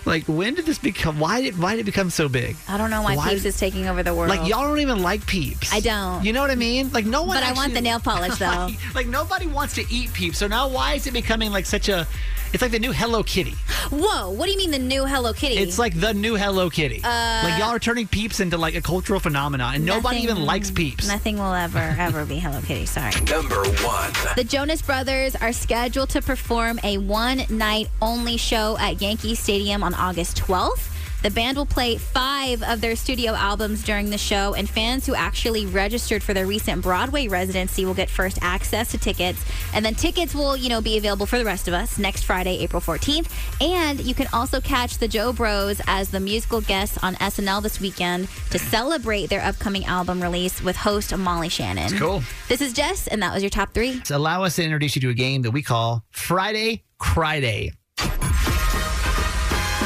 Like 0.05 0.25
when 0.25 0.55
did 0.55 0.67
this 0.67 0.79
become? 0.79 1.19
Why 1.19 1.41
did 1.41 1.59
why 1.59 1.73
did 1.77 1.81
it 1.81 1.85
become 1.85 2.11
so 2.11 2.29
big? 2.29 2.57
I 2.69 2.77
don't 2.77 2.91
know 2.91 3.03
why, 3.03 3.17
Why- 3.17 3.31
Peeps 3.31 3.45
is 3.45 3.59
taking 3.59 3.89
over 3.89 4.03
the 4.03 4.15
world. 4.15 4.29
Like 4.29 4.47
y'all 4.49 4.63
don't 4.63 4.81
even 4.81 5.03
like 5.03 5.27
Peeps. 5.27 5.73
I 5.73 5.81
don't. 5.81 6.25
You 6.25 6.33
know 6.33 6.43
what 6.43 6.51
I 6.51 6.55
mean? 6.55 6.91
Like 6.93 7.07
no 7.07 7.23
one. 7.23 7.37
But 7.37 7.45
I 7.45 7.53
want 7.53 7.73
the 7.75 7.81
nail 7.81 7.99
polish, 8.01 8.37
though. 8.39 8.47
like, 8.47 8.95
like, 8.95 9.07
nobody 9.07 9.47
wants 9.47 9.75
to 9.77 9.85
eat 9.91 10.13
Peeps. 10.13 10.39
So 10.39 10.47
now 10.47 10.69
why 10.69 10.95
is 10.95 11.07
it 11.07 11.13
becoming 11.13 11.51
like 11.51 11.67
such 11.67 11.89
a? 11.89 12.07
It's 12.53 12.61
like 12.61 12.71
the 12.71 12.79
new 12.79 12.93
Hello 12.93 13.23
Kitty. 13.23 13.55
Whoa, 13.91 14.31
what 14.31 14.45
do 14.45 14.53
you 14.53 14.59
mean 14.59 14.71
the 14.71 14.79
new 14.79 15.07
Hello 15.07 15.33
Kitty? 15.33 15.55
It's 15.57 15.79
like 15.79 15.99
the 15.99 16.13
new 16.13 16.37
Hello 16.37 16.69
Kitty. 16.69 17.01
Uh, 17.03 17.41
like 17.45 17.59
y'all 17.59 17.71
are 17.71 17.79
turning 17.79 18.07
Peeps 18.07 18.41
into 18.41 18.59
like 18.59 18.75
a 18.75 18.83
cultural 18.83 19.21
phenomenon, 19.21 19.75
and 19.77 19.87
nobody 19.87 20.17
Nothing- 20.17 20.23
even 20.23 20.45
likes 20.45 20.71
Peeps. 20.71 21.09
Nothing 21.09 21.39
will 21.39 21.55
ever, 21.55 21.79
ever 21.99 22.27
be 22.27 22.39
Hello 22.39 22.61
Kitty. 22.61 22.85
Sorry. 22.85 23.13
Number 23.31 23.65
1. 23.65 24.13
The 24.37 24.45
Jonas 24.45 24.83
Brothers 24.83 25.35
are 25.37 25.53
scheduled 25.53 26.11
to 26.11 26.21
perform 26.21 26.79
a 26.85 26.99
one 26.99 27.43
night 27.49 27.89
only 28.03 28.37
show 28.37 28.77
at 28.79 29.01
Yankee 29.01 29.35
Stadium 29.35 29.83
on 29.83 29.95
August 29.95 30.37
12th. 30.37 30.91
The 31.23 31.31
band 31.31 31.57
will 31.57 31.67
play 31.67 31.99
five 31.99 32.63
of 32.65 32.81
their 32.81 32.97
studio 32.97 33.33
albums 33.33 33.85
during 33.85 34.11
the 34.11 34.19
show, 34.19 34.55
and 34.55 34.69
fans 34.69 35.07
who 35.07 35.15
actually 35.15 35.67
registered 35.67 36.23
for 36.23 36.35
their 36.35 36.47
recent 36.47 36.83
Broadway 36.83 37.29
residency 37.29 37.85
will 37.85 37.95
get 37.95 38.11
first 38.11 38.39
access 38.43 38.91
to 38.91 38.99
tickets. 38.99 39.45
And 39.73 39.85
then 39.85 39.95
tickets 39.95 40.35
will, 40.35 40.57
you 40.57 40.69
know, 40.69 40.81
be 40.81 40.99
available 40.99 41.27
for 41.27 41.39
the 41.39 41.45
rest 41.45 41.69
of 41.69 41.75
us 41.75 41.97
next 41.97 42.25
Friday, 42.25 42.59
April 42.59 42.83
14th. 42.83 43.29
And 43.61 44.01
you 44.01 44.15
can 44.15 44.27
also 44.33 44.61
catch 44.61 44.99
the 44.99 45.07
Jo 45.07 45.33
Bros 45.33 45.81
as 45.87 46.11
the 46.11 46.21
musical 46.21 46.61
guests 46.61 46.99
on 47.03 47.15
SNL 47.17 47.63
this 47.63 47.81
weekend 47.81 48.29
to 48.51 48.59
celebrate 48.59 49.27
their 49.27 49.43
upcoming 49.43 49.85
album 49.85 50.21
release 50.21 50.61
with 50.63 50.77
host 50.77 51.17
Molly 51.17 51.49
Shannon. 51.49 51.97
cool. 51.99 52.23
This 52.49 52.61
is 52.61 52.73
Jess, 52.73 53.07
and 53.07 53.23
that 53.23 53.33
was 53.33 53.43
your 53.43 53.51
top 53.51 53.73
three. 53.75 54.03
So 54.05 54.17
allow 54.17 54.43
us 54.43 54.57
to 54.57 54.65
introduce 54.65 54.97
you 54.97 55.03
to 55.03 55.11
a 55.11 55.15
game 55.15 55.43
that 55.43 55.53
we 55.53 55.63
call 55.63 56.05
Friday 56.11 56.83
Cry 56.99 57.41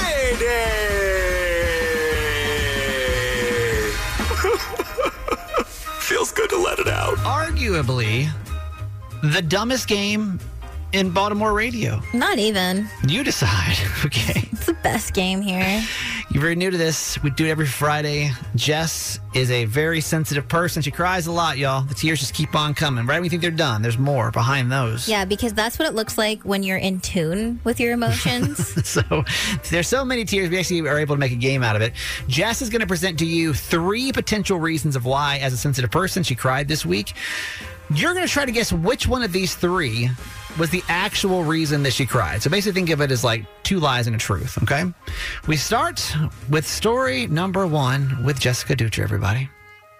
Feels 5.99 6.33
good 6.33 6.49
to 6.49 6.57
let 6.57 6.79
it 6.79 6.89
out. 6.89 7.15
Arguably, 7.19 8.29
the 9.23 9.41
dumbest 9.41 9.87
game 9.87 10.37
in 10.93 11.11
Baltimore 11.11 11.53
radio. 11.53 12.01
Not 12.13 12.37
even. 12.39 12.87
You 13.07 13.23
decide. 13.23 13.77
Okay. 14.03 14.49
It's 14.51 14.65
the 14.65 14.73
best 14.73 15.13
game 15.13 15.41
here. 15.41 15.83
You're 16.31 16.41
very 16.41 16.55
new 16.55 16.71
to 16.71 16.77
this. 16.77 17.21
We 17.21 17.29
do 17.29 17.45
it 17.45 17.49
every 17.49 17.67
Friday. 17.67 18.31
Jess 18.55 19.19
is 19.35 19.51
a 19.51 19.65
very 19.65 20.01
sensitive 20.01 20.47
person. 20.47 20.81
She 20.81 20.89
cries 20.89 21.27
a 21.27 21.31
lot, 21.31 21.59
y'all. 21.59 21.83
The 21.83 21.93
tears 21.93 22.19
just 22.19 22.33
keep 22.33 22.55
on 22.55 22.73
coming. 22.73 23.05
Right 23.05 23.15
when 23.17 23.23
you 23.25 23.29
think 23.29 23.43
they're 23.43 23.51
done, 23.51 23.83
there's 23.83 23.99
more 23.99 24.31
behind 24.31 24.71
those. 24.71 25.07
Yeah, 25.07 25.25
because 25.25 25.53
that's 25.53 25.77
what 25.77 25.87
it 25.87 25.93
looks 25.93 26.17
like 26.17 26.41
when 26.41 26.63
you're 26.63 26.77
in 26.77 26.99
tune 26.99 27.59
with 27.63 27.79
your 27.79 27.93
emotions. 27.93 28.69
So 28.91 29.23
there's 29.69 29.87
so 29.87 30.03
many 30.03 30.25
tears. 30.25 30.49
We 30.49 30.57
actually 30.59 30.81
are 30.81 30.97
able 30.99 31.15
to 31.15 31.19
make 31.19 31.31
a 31.31 31.35
game 31.35 31.61
out 31.63 31.75
of 31.75 31.81
it. 31.83 31.93
Jess 32.27 32.61
is 32.61 32.69
going 32.69 32.81
to 32.81 32.87
present 32.87 33.19
to 33.19 33.25
you 33.25 33.53
three 33.53 34.11
potential 34.11 34.59
reasons 34.59 34.95
of 34.95 35.05
why, 35.05 35.37
as 35.37 35.53
a 35.53 35.57
sensitive 35.57 35.91
person, 35.91 36.23
she 36.23 36.35
cried 36.35 36.67
this 36.67 36.85
week. 36.85 37.13
You're 37.93 38.13
going 38.13 38.25
to 38.25 38.31
try 38.31 38.45
to 38.45 38.51
guess 38.51 38.71
which 38.71 39.07
one 39.07 39.21
of 39.21 39.31
these 39.31 39.55
three 39.55 40.09
was 40.57 40.69
the 40.69 40.83
actual 40.87 41.43
reason 41.43 41.83
that 41.83 41.93
she 41.93 42.05
cried. 42.05 42.41
So 42.41 42.49
basically, 42.49 42.81
think 42.81 42.89
of 42.89 43.01
it 43.01 43.11
as 43.11 43.23
like 43.23 43.45
two 43.63 43.79
lies 43.79 44.07
and 44.07 44.15
a 44.15 44.19
truth. 44.19 44.61
Okay. 44.63 44.83
We 45.47 45.57
start 45.57 46.15
with 46.49 46.67
story 46.67 47.27
number 47.27 47.67
one 47.67 48.23
with 48.23 48.39
Jessica 48.39 48.75
Dutra. 48.75 49.03
Everybody. 49.03 49.49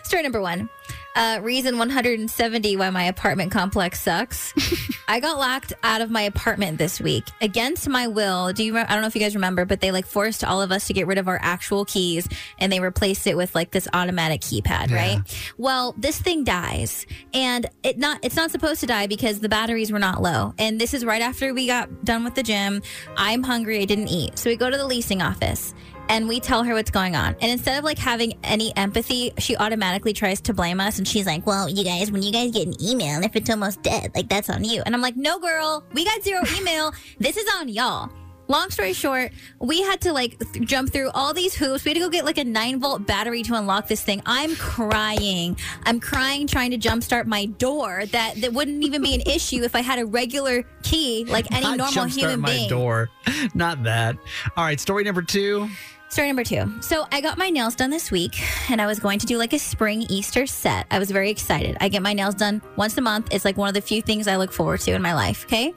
Story 0.04 0.24
number 0.24 0.42
one. 0.42 0.70
Uh, 1.16 1.40
reason 1.42 1.78
170 1.78 2.78
why 2.78 2.90
my 2.90 3.04
apartment 3.04 3.52
complex 3.52 4.02
sucks. 4.02 4.54
I 5.08 5.20
got 5.20 5.38
locked 5.38 5.74
out 5.84 6.00
of 6.02 6.10
my 6.10 6.22
apartment 6.22 6.78
this 6.78 7.02
week 7.02 7.26
against 7.42 7.90
my 7.90 8.08
will. 8.08 8.54
Do 8.54 8.64
you? 8.64 8.76
Re- 8.76 8.86
I 8.88 8.94
don't 8.94 9.02
know 9.02 9.08
if 9.08 9.16
you 9.16 9.22
guys 9.22 9.36
remember, 9.36 9.66
but 9.66 9.82
they 9.82 9.92
like 9.92 10.06
forced 10.06 10.44
all 10.44 10.62
of 10.62 10.72
us 10.72 10.88
to 10.88 10.94
get 10.94 11.08
rid 11.08 11.18
of 11.18 11.28
our 11.28 11.40
actual 11.42 11.84
keys 11.84 12.28
and 12.60 12.72
they 12.72 12.80
replaced 12.80 13.28
it 13.28 13.36
with 13.36 13.54
like 13.54 13.72
this 13.72 13.88
automatic 13.94 14.42
keypad, 14.42 14.92
right? 14.92 15.20
Well, 15.58 15.94
this 15.98 16.18
thing 16.20 16.44
dies, 16.46 17.06
and 17.34 17.66
it 17.84 17.98
not 17.98 18.20
it's 18.24 18.36
not 18.38 18.52
supposed 18.52 18.80
to 18.82 18.88
die 18.88 19.08
because 19.08 19.40
the 19.40 19.50
batteries 19.50 19.92
were 19.92 20.00
not 20.00 20.22
low. 20.22 20.54
And 20.58 20.80
this 20.80 20.94
is 20.94 21.04
right 21.04 21.22
after 21.22 21.54
we 21.54 21.68
got 21.68 22.06
done 22.06 22.24
with 22.24 22.36
the 22.36 22.44
gym. 22.44 22.82
I'm 23.18 23.44
hungry. 23.44 23.82
I 23.82 23.86
didn't 23.86 24.08
eat, 24.08 24.38
so 24.40 24.50
we 24.50 24.56
go 24.56 24.70
to 24.70 24.78
the 24.78 24.88
leasing 24.88 25.22
office 25.22 25.74
and 26.12 26.28
we 26.28 26.42
tell 26.42 26.62
her 26.64 26.74
what's 26.74 26.92
going 26.92 27.16
on. 27.16 27.36
And 27.42 27.52
instead 27.52 27.78
of 27.80 27.86
like 27.86 27.98
having 27.98 28.38
any 28.44 28.76
empathy, 28.76 29.32
she 29.38 29.56
automatically 29.56 30.12
tries 30.12 30.42
to 30.42 30.54
blame 30.54 30.82
us. 30.82 30.98
And 30.98 31.08
she's 31.08 31.26
like, 31.26 31.48
well, 31.48 31.70
you 31.70 31.86
guys, 31.86 32.12
when 32.12 32.22
you 32.22 32.34
guys 32.34 32.52
get 32.52 32.68
an 32.68 32.76
email, 32.84 33.24
if 33.24 33.34
it's 33.38 33.50
almost 33.50 33.82
dead, 33.82 34.12
like 34.14 34.28
that's 34.28 34.50
on 34.50 34.66
you. 34.66 34.84
And 34.86 34.94
I'm 34.94 35.02
like, 35.02 35.16
no, 35.16 35.40
girl, 35.40 35.86
we 35.94 36.04
got 36.04 36.22
zero 36.22 36.44
email. 36.58 36.94
this 37.20 37.38
is 37.38 37.50
on 37.56 37.70
y'all. 37.70 38.12
Long 38.48 38.70
story 38.70 38.92
short, 38.92 39.32
we 39.60 39.82
had 39.82 40.02
to 40.02 40.12
like 40.12 40.38
th- 40.38 40.68
jump 40.68 40.92
through 40.92 41.10
all 41.12 41.34
these 41.34 41.56
hoops. 41.56 41.86
We 41.86 41.92
had 41.92 41.94
to 41.94 42.00
go 42.02 42.10
get 42.10 42.26
like 42.26 42.38
a 42.38 42.44
nine 42.44 42.82
volt 42.82 43.08
battery 43.08 43.44
to 43.44 43.54
unlock 43.54 43.88
this 43.88 44.04
thing. 44.04 44.22
I'm 44.26 44.58
crying. 44.58 45.56
I'm 45.86 46.02
crying 46.02 46.48
trying 46.48 46.72
to 46.72 46.78
jumpstart 46.78 47.28
my 47.28 47.46
door. 47.46 48.04
That 48.08 48.42
that 48.42 48.52
wouldn't 48.52 48.84
even 48.84 49.02
be 49.02 49.16
an 49.16 49.22
issue 49.22 49.64
if 49.64 49.74
I 49.74 49.80
had 49.80 50.00
a 50.00 50.06
regular 50.06 50.64
key 50.84 51.24
like 51.30 51.50
any 51.54 51.62
Not 51.64 51.78
normal 51.78 51.94
jumpstart 52.08 52.18
human 52.20 52.42
my 52.42 52.50
being. 52.50 52.70
door. 52.70 53.10
Not 53.54 53.84
that. 53.84 54.18
All 54.58 54.66
right, 54.66 54.82
story 54.82 55.06
number 55.06 55.22
two. 55.22 55.70
Story 56.12 56.28
number 56.28 56.44
two. 56.44 56.70
So 56.82 57.08
I 57.10 57.22
got 57.22 57.38
my 57.38 57.50
nails 57.50 57.74
done 57.74 57.90
this 57.90 58.12
week 58.12 58.38
and 58.70 58.82
I 58.82 58.86
was 58.86 59.00
going 59.00 59.18
to 59.20 59.26
do 59.26 59.38
like 59.38 59.54
a 59.54 59.60
spring 59.60 60.02
Easter 60.10 60.46
set. 60.46 60.86
I 60.92 61.00
was 61.00 61.10
very 61.10 61.30
excited. 61.30 61.78
I 61.80 61.88
get 61.88 62.02
my 62.02 62.12
nails 62.12 62.36
done 62.36 62.62
once 62.76 62.98
a 62.98 63.02
month. 63.02 63.30
It's 63.32 63.46
like 63.46 63.56
one 63.56 63.70
of 63.70 63.76
the 63.76 63.82
few 63.82 64.02
things 64.02 64.28
I 64.28 64.36
look 64.36 64.52
forward 64.52 64.82
to 64.82 64.92
in 64.92 65.02
my 65.02 65.14
life. 65.14 65.46
Okay. 65.46 65.74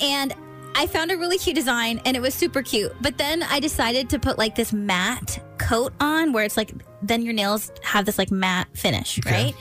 And 0.00 0.34
I 0.74 0.88
found 0.88 1.12
a 1.12 1.16
really 1.16 1.38
cute 1.38 1.54
design 1.54 2.00
and 2.04 2.16
it 2.16 2.20
was 2.20 2.34
super 2.34 2.60
cute. 2.60 2.92
But 3.00 3.18
then 3.18 3.44
I 3.44 3.60
decided 3.60 4.10
to 4.10 4.18
put 4.18 4.36
like 4.36 4.56
this 4.56 4.72
matte 4.72 5.38
coat 5.58 5.92
on 6.00 6.32
where 6.32 6.44
it's 6.44 6.56
like, 6.56 6.72
then 7.00 7.22
your 7.22 7.32
nails 7.32 7.70
have 7.84 8.04
this 8.04 8.18
like 8.18 8.32
matte 8.32 8.66
finish, 8.76 9.20
right? 9.26 9.54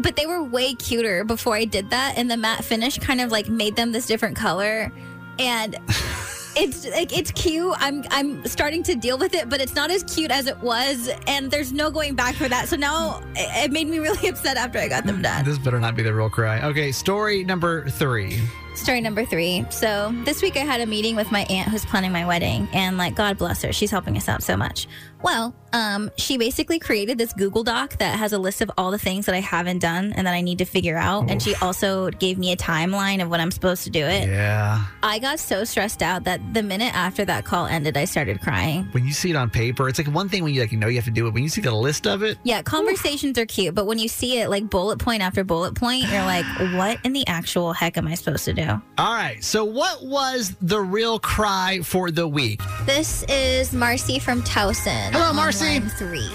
But 0.00 0.16
they 0.16 0.26
were 0.26 0.42
way 0.42 0.74
cuter 0.74 1.22
before 1.22 1.54
I 1.54 1.64
did 1.64 1.90
that. 1.90 2.14
And 2.18 2.28
the 2.28 2.36
matte 2.36 2.64
finish 2.64 2.98
kind 2.98 3.20
of 3.20 3.30
like 3.30 3.48
made 3.48 3.76
them 3.76 3.92
this 3.92 4.06
different 4.06 4.36
color. 4.36 4.90
And 5.38 5.76
it's 6.56 6.86
like 6.88 7.16
it's 7.16 7.30
cute. 7.32 7.74
I'm 7.78 8.04
I'm 8.10 8.44
starting 8.46 8.82
to 8.84 8.94
deal 8.94 9.18
with 9.18 9.34
it, 9.34 9.48
but 9.48 9.60
it's 9.60 9.74
not 9.74 9.90
as 9.90 10.02
cute 10.04 10.30
as 10.30 10.46
it 10.46 10.58
was, 10.60 11.10
and 11.26 11.50
there's 11.50 11.72
no 11.72 11.90
going 11.90 12.14
back 12.14 12.34
for 12.34 12.48
that. 12.48 12.68
So 12.68 12.76
now 12.76 13.22
it, 13.34 13.64
it 13.64 13.72
made 13.72 13.88
me 13.88 13.98
really 14.00 14.28
upset 14.28 14.56
after 14.56 14.78
I 14.78 14.88
got 14.88 15.04
them 15.04 15.22
done. 15.22 15.44
This 15.44 15.58
better 15.58 15.80
not 15.80 15.96
be 15.96 16.02
the 16.02 16.14
real 16.14 16.30
cry. 16.30 16.62
Okay, 16.62 16.92
story 16.92 17.44
number 17.44 17.88
three. 17.88 18.40
Story 18.74 19.00
number 19.02 19.24
three. 19.24 19.66
So 19.70 20.14
this 20.24 20.40
week 20.40 20.56
I 20.56 20.60
had 20.60 20.80
a 20.80 20.86
meeting 20.86 21.14
with 21.14 21.30
my 21.30 21.40
aunt 21.50 21.68
who's 21.68 21.84
planning 21.84 22.12
my 22.12 22.26
wedding, 22.26 22.68
and 22.72 22.96
like 22.96 23.14
God 23.14 23.38
bless 23.38 23.62
her, 23.62 23.72
she's 23.72 23.90
helping 23.90 24.16
us 24.16 24.28
out 24.28 24.42
so 24.42 24.56
much. 24.56 24.88
Well, 25.22 25.54
um, 25.72 26.10
she 26.16 26.36
basically 26.36 26.78
created 26.78 27.16
this 27.16 27.32
Google 27.32 27.64
Doc 27.64 27.96
that 27.98 28.18
has 28.18 28.32
a 28.32 28.38
list 28.38 28.60
of 28.60 28.70
all 28.76 28.90
the 28.90 28.98
things 28.98 29.26
that 29.26 29.34
I 29.34 29.40
haven't 29.40 29.78
done 29.78 30.12
and 30.12 30.26
that 30.26 30.34
I 30.34 30.40
need 30.42 30.58
to 30.58 30.64
figure 30.64 30.96
out, 30.96 31.30
and 31.30 31.42
she 31.42 31.54
also 31.56 32.10
gave 32.10 32.38
me 32.38 32.52
a 32.52 32.56
timeline 32.56 33.22
of 33.22 33.30
when 33.30 33.40
I'm 33.40 33.50
supposed 33.50 33.84
to 33.84 33.90
do 33.90 34.04
it. 34.04 34.28
Yeah. 34.28 34.84
I 35.02 35.18
got 35.18 35.38
so 35.40 35.64
stressed 35.64 36.02
out 36.02 36.24
that 36.24 36.40
the 36.52 36.62
minute 36.62 36.94
after 36.94 37.24
that 37.24 37.44
call 37.44 37.66
ended, 37.66 37.96
I 37.96 38.04
started 38.04 38.40
crying. 38.40 38.84
When 38.92 39.06
you 39.06 39.12
see 39.12 39.30
it 39.30 39.36
on 39.36 39.48
paper, 39.48 39.88
it's 39.88 39.98
like 39.98 40.08
one 40.08 40.28
thing 40.28 40.44
when 40.44 40.52
you 40.52 40.60
like 40.60 40.72
you 40.72 40.78
know 40.78 40.88
you 40.88 40.96
have 40.96 41.04
to 41.06 41.10
do 41.10 41.26
it. 41.26 41.34
When 41.34 41.42
you 41.42 41.48
see 41.48 41.60
the 41.60 41.74
list 41.74 42.06
of 42.06 42.22
it, 42.22 42.38
Yeah, 42.44 42.62
conversations 42.62 43.38
are 43.38 43.46
cute, 43.46 43.74
but 43.74 43.86
when 43.86 43.98
you 43.98 44.08
see 44.08 44.40
it 44.40 44.50
like 44.50 44.68
bullet 44.68 44.98
point 44.98 45.22
after 45.22 45.44
bullet 45.44 45.74
point, 45.74 46.04
you're 46.08 46.24
like, 46.24 46.44
what 46.74 46.98
in 47.04 47.12
the 47.12 47.26
actual 47.26 47.72
heck 47.72 47.96
am 47.96 48.06
I 48.06 48.14
supposed 48.14 48.44
to 48.44 48.52
do? 48.52 48.68
All 48.98 49.14
right. 49.14 49.42
So, 49.42 49.64
what 49.64 50.04
was 50.04 50.54
the 50.60 50.80
real 50.80 51.18
cry 51.18 51.80
for 51.82 52.10
the 52.10 52.28
week? 52.28 52.60
This 52.84 53.22
is 53.28 53.72
Marcy 53.72 54.18
from 54.18 54.42
Towson. 54.42 55.11
Hello, 55.12 55.32
Marcy. 55.32 55.80
Three. 55.80 56.28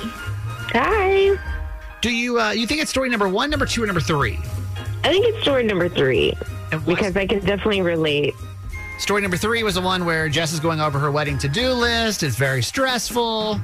Hi. 0.73 1.37
Do 2.01 2.11
you 2.11 2.39
uh, 2.39 2.51
you 2.51 2.67
think 2.67 2.81
it's 2.81 2.91
story 2.91 3.09
number 3.09 3.27
one, 3.27 3.49
number 3.49 3.65
two, 3.65 3.83
or 3.83 3.87
number 3.87 4.01
three? 4.01 4.39
I 5.03 5.09
think 5.09 5.25
it's 5.25 5.41
story 5.41 5.63
number 5.63 5.89
three 5.89 6.33
because 6.85 7.15
I 7.17 7.25
can 7.25 7.39
definitely 7.39 7.81
relate. 7.81 8.33
story 8.99 9.21
number 9.21 9.37
three 9.37 9.63
was 9.63 9.75
the 9.75 9.81
one 9.81 10.05
where 10.05 10.29
Jess 10.29 10.53
is 10.53 10.59
going 10.59 10.79
over 10.79 10.99
her 10.99 11.11
wedding 11.11 11.37
to 11.39 11.47
do 11.47 11.71
list. 11.71 12.23
It's 12.23 12.35
very 12.35 12.61
stressful. 12.61 13.55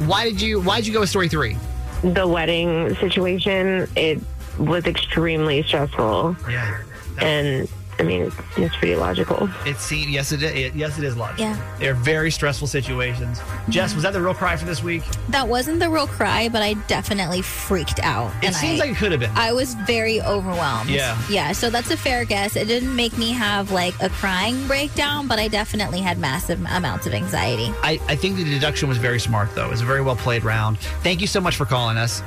Why 0.00 0.24
did 0.24 0.40
you 0.40 0.60
Why 0.60 0.76
did 0.76 0.86
you 0.86 0.92
go 0.92 1.00
with 1.00 1.08
story 1.10 1.28
three? 1.28 1.56
The 2.02 2.26
wedding 2.26 2.94
situation, 2.96 3.88
it 3.96 4.20
was 4.58 4.84
extremely 4.84 5.62
stressful. 5.62 6.36
Yeah. 6.48 6.82
And 7.18 7.68
I 8.00 8.02
mean, 8.02 8.22
it's, 8.22 8.36
it's 8.56 8.76
pretty 8.76 8.96
logical. 8.96 9.50
It 9.66 9.76
seems 9.76 10.10
yes 10.10 10.32
it 10.32 10.42
is 10.42 10.74
yes 10.74 10.96
it 10.96 11.04
is 11.04 11.18
logical. 11.18 11.44
Yeah. 11.44 11.76
They're 11.78 11.94
very 11.94 12.30
stressful 12.30 12.66
situations. 12.66 13.40
Jess, 13.68 13.94
was 13.94 14.04
that 14.04 14.14
the 14.14 14.22
real 14.22 14.32
cry 14.32 14.56
for 14.56 14.64
this 14.64 14.82
week? 14.82 15.02
That 15.28 15.46
wasn't 15.46 15.80
the 15.80 15.90
real 15.90 16.06
cry, 16.06 16.48
but 16.48 16.62
I 16.62 16.74
definitely 16.88 17.42
freaked 17.42 18.00
out. 18.00 18.32
It 18.42 18.46
and 18.46 18.54
seems 18.56 18.80
I, 18.80 18.84
like 18.84 18.92
it 18.92 18.96
could 18.96 19.12
have 19.12 19.20
been. 19.20 19.30
I 19.34 19.52
was 19.52 19.74
very 19.74 20.22
overwhelmed. 20.22 20.88
Yeah. 20.88 21.20
Yeah. 21.28 21.52
So 21.52 21.68
that's 21.68 21.90
a 21.90 21.96
fair 21.96 22.24
guess. 22.24 22.56
It 22.56 22.68
didn't 22.68 22.96
make 22.96 23.18
me 23.18 23.32
have 23.32 23.70
like 23.70 23.94
a 24.00 24.08
crying 24.08 24.66
breakdown, 24.66 25.28
but 25.28 25.38
I 25.38 25.48
definitely 25.48 26.00
had 26.00 26.18
massive 26.18 26.58
amounts 26.70 27.06
of 27.06 27.12
anxiety. 27.12 27.70
I, 27.82 28.00
I 28.08 28.16
think 28.16 28.36
the 28.36 28.44
deduction 28.44 28.88
was 28.88 28.96
very 28.96 29.20
smart 29.20 29.54
though. 29.54 29.66
It 29.66 29.70
was 29.70 29.82
a 29.82 29.86
very 29.86 30.00
well 30.00 30.16
played 30.16 30.42
round. 30.42 30.78
Thank 31.02 31.20
you 31.20 31.26
so 31.26 31.40
much 31.40 31.56
for 31.56 31.66
calling 31.66 31.98
us. 31.98 32.22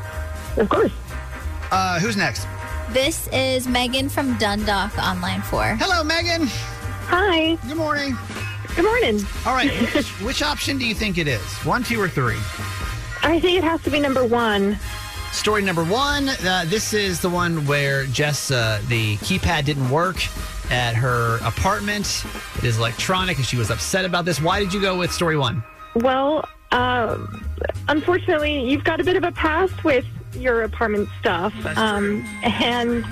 Of 0.58 0.70
course. 0.70 0.92
Uh, 1.72 2.00
who's 2.00 2.16
next? 2.16 2.46
This 2.92 3.28
is 3.32 3.68
Megan 3.68 4.10
from 4.10 4.38
Dundalk 4.38 4.98
on 5.02 5.20
line 5.22 5.42
four. 5.42 5.76
Hello, 5.80 6.04
Megan. 6.04 6.48
Hi. 7.08 7.56
Good 7.68 7.78
morning. 7.78 8.16
Good 8.76 8.86
morning. 8.86 9.26
All 9.46 9.54
right, 9.54 9.72
which, 9.94 10.08
which 10.22 10.42
option 10.44 10.78
do 10.78 10.86
you 10.86 10.94
think 10.94 11.18
it 11.18 11.28
is? 11.28 11.42
One, 11.64 11.84
two, 11.84 12.00
or 12.00 12.08
three? 12.08 12.38
I 13.24 13.40
think 13.40 13.58
it 13.58 13.64
has 13.64 13.82
to 13.84 13.90
be 13.90 14.00
number 14.00 14.26
one. 14.26 14.78
Story 15.32 15.64
number 15.64 15.84
one. 15.84 16.30
Uh, 16.30 16.66
this 16.68 16.94
is 16.94 17.20
the 17.20 17.30
one 17.30 17.66
where 17.66 18.06
Jess, 18.06 18.52
uh, 18.52 18.82
the 18.88 19.18
keypad 19.18 19.66
didn't 19.66 19.90
work 19.90 20.18
at 20.72 20.96
her 20.96 21.38
apartment. 21.44 22.24
It 22.58 22.64
is 22.64 22.78
electronic, 22.78 23.38
and 23.38 23.46
she 23.46 23.58
was 23.58 23.72
upset 23.72 24.06
about 24.06 24.26
this. 24.26 24.42
Why 24.42 24.60
did 24.60 24.74
you 24.74 24.82
go 24.82 24.98
with 24.98 25.12
story 25.12 25.38
one? 25.38 25.64
Well, 25.96 26.48
um, 26.72 27.44
unfortunately, 27.88 28.70
you've 28.70 28.84
got 28.84 29.00
a 29.00 29.04
bit 29.04 29.16
of 29.16 29.24
a 29.24 29.32
past 29.32 29.84
with 29.84 30.06
your 30.36 30.64
apartment 30.64 31.10
stuff. 31.20 31.54
Um, 31.78 32.24
and 32.44 33.04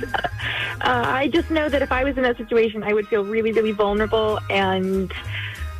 uh, 0.82 1.04
I 1.06 1.28
just 1.28 1.50
know 1.52 1.70
that 1.70 1.82
if 1.82 1.92
I 1.92 2.04
was 2.04 2.18
in 2.18 2.24
that 2.24 2.38
situation, 2.38 2.84
I 2.84 2.94
would 2.94 3.08
feel 3.08 3.24
really, 3.24 3.52
really 3.52 3.72
vulnerable. 3.72 4.40
And 4.50 5.14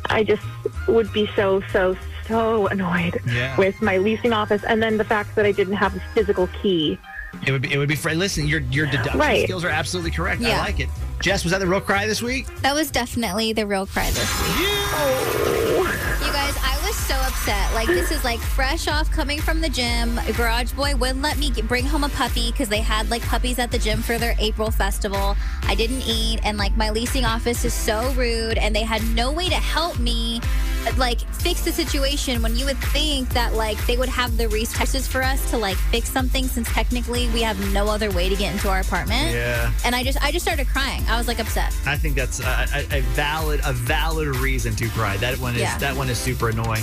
I 0.06 0.24
just 0.24 0.42
would 0.88 1.12
be 1.12 1.28
so, 1.36 1.62
so, 1.72 1.96
so 2.26 2.66
annoyed 2.68 3.20
Yeah. 3.26 3.56
with 3.56 3.80
my 3.82 3.98
leasing 3.98 4.32
office. 4.32 4.62
And 4.64 4.82
then 4.82 4.96
the 4.98 5.04
fact 5.04 5.34
that 5.36 5.44
I 5.46 5.52
didn't 5.52 5.74
have 5.74 5.94
the 5.94 6.00
physical 6.14 6.48
key. 6.62 6.98
It 7.46 7.50
would 7.50 7.62
be. 7.62 7.72
It 7.72 7.78
would 7.78 7.88
be. 7.88 7.96
fr- 7.96 8.10
Listen, 8.10 8.46
your 8.46 8.60
your 8.60 8.84
deduction 8.86 9.18
Right. 9.18 9.44
skills 9.44 9.64
are 9.64 9.70
absolutely 9.70 10.10
correct. 10.10 10.42
I 10.42 10.58
like 10.58 10.80
it. 10.80 10.88
Jess, 11.20 11.44
was 11.44 11.50
that 11.52 11.58
the 11.60 11.66
real 11.66 11.80
cry 11.80 12.06
this 12.06 12.20
week? 12.20 12.46
That 12.60 12.74
was 12.74 12.90
definitely 12.90 13.54
the 13.54 13.66
real 13.66 13.86
cry 13.86 14.10
this 14.10 14.42
week. 14.42 14.58
You 14.60 14.66
guys, 14.66 15.96
I 15.96 16.11
was 16.92 17.06
so 17.06 17.14
upset. 17.14 17.72
Like, 17.72 17.86
this 17.86 18.10
is 18.10 18.22
like 18.22 18.38
fresh 18.38 18.86
off 18.86 19.10
coming 19.10 19.40
from 19.40 19.62
the 19.62 19.68
gym. 19.70 20.20
Garage 20.36 20.72
Boy 20.72 20.94
wouldn't 20.94 21.22
let 21.22 21.38
me 21.38 21.48
get, 21.48 21.66
bring 21.66 21.86
home 21.86 22.04
a 22.04 22.08
puppy 22.10 22.50
because 22.50 22.68
they 22.68 22.80
had 22.80 23.08
like 23.08 23.22
puppies 23.22 23.58
at 23.58 23.70
the 23.70 23.78
gym 23.78 24.02
for 24.02 24.18
their 24.18 24.34
April 24.38 24.70
festival. 24.70 25.34
I 25.62 25.74
didn't 25.74 26.02
eat, 26.02 26.40
and 26.44 26.58
like 26.58 26.76
my 26.76 26.90
leasing 26.90 27.24
office 27.24 27.64
is 27.64 27.72
so 27.72 28.12
rude, 28.12 28.58
and 28.58 28.76
they 28.76 28.82
had 28.82 29.02
no 29.14 29.32
way 29.32 29.48
to 29.48 29.54
help 29.54 29.98
me. 29.98 30.42
Like 30.96 31.20
fix 31.34 31.62
the 31.62 31.72
situation 31.72 32.42
when 32.42 32.56
you 32.56 32.64
would 32.66 32.78
think 32.78 33.28
that 33.30 33.54
like 33.54 33.84
they 33.86 33.96
would 33.96 34.08
have 34.08 34.36
the 34.36 34.48
resources 34.48 35.06
for 35.08 35.22
us 35.22 35.50
to 35.50 35.56
like 35.58 35.76
fix 35.76 36.10
something 36.10 36.46
since 36.46 36.68
technically 36.72 37.28
we 37.30 37.42
have 37.42 37.58
no 37.72 37.86
other 37.88 38.10
way 38.10 38.28
to 38.28 38.36
get 38.36 38.52
into 38.52 38.68
our 38.68 38.80
apartment. 38.80 39.32
Yeah. 39.32 39.72
And 39.84 39.94
I 39.94 40.02
just 40.02 40.22
I 40.22 40.30
just 40.32 40.44
started 40.44 40.66
crying. 40.68 41.02
I 41.08 41.16
was 41.18 41.28
like 41.28 41.38
upset. 41.40 41.74
I 41.86 41.96
think 41.96 42.14
that's 42.16 42.40
a, 42.40 42.66
a, 42.74 42.98
a 42.98 43.00
valid 43.14 43.60
a 43.64 43.72
valid 43.72 44.28
reason 44.36 44.74
to 44.76 44.88
cry. 44.90 45.16
That 45.18 45.38
one 45.38 45.54
is 45.54 45.60
Yeah. 45.60 45.78
that 45.78 45.96
one 45.96 46.08
is 46.10 46.18
super 46.18 46.48
annoying. 46.50 46.82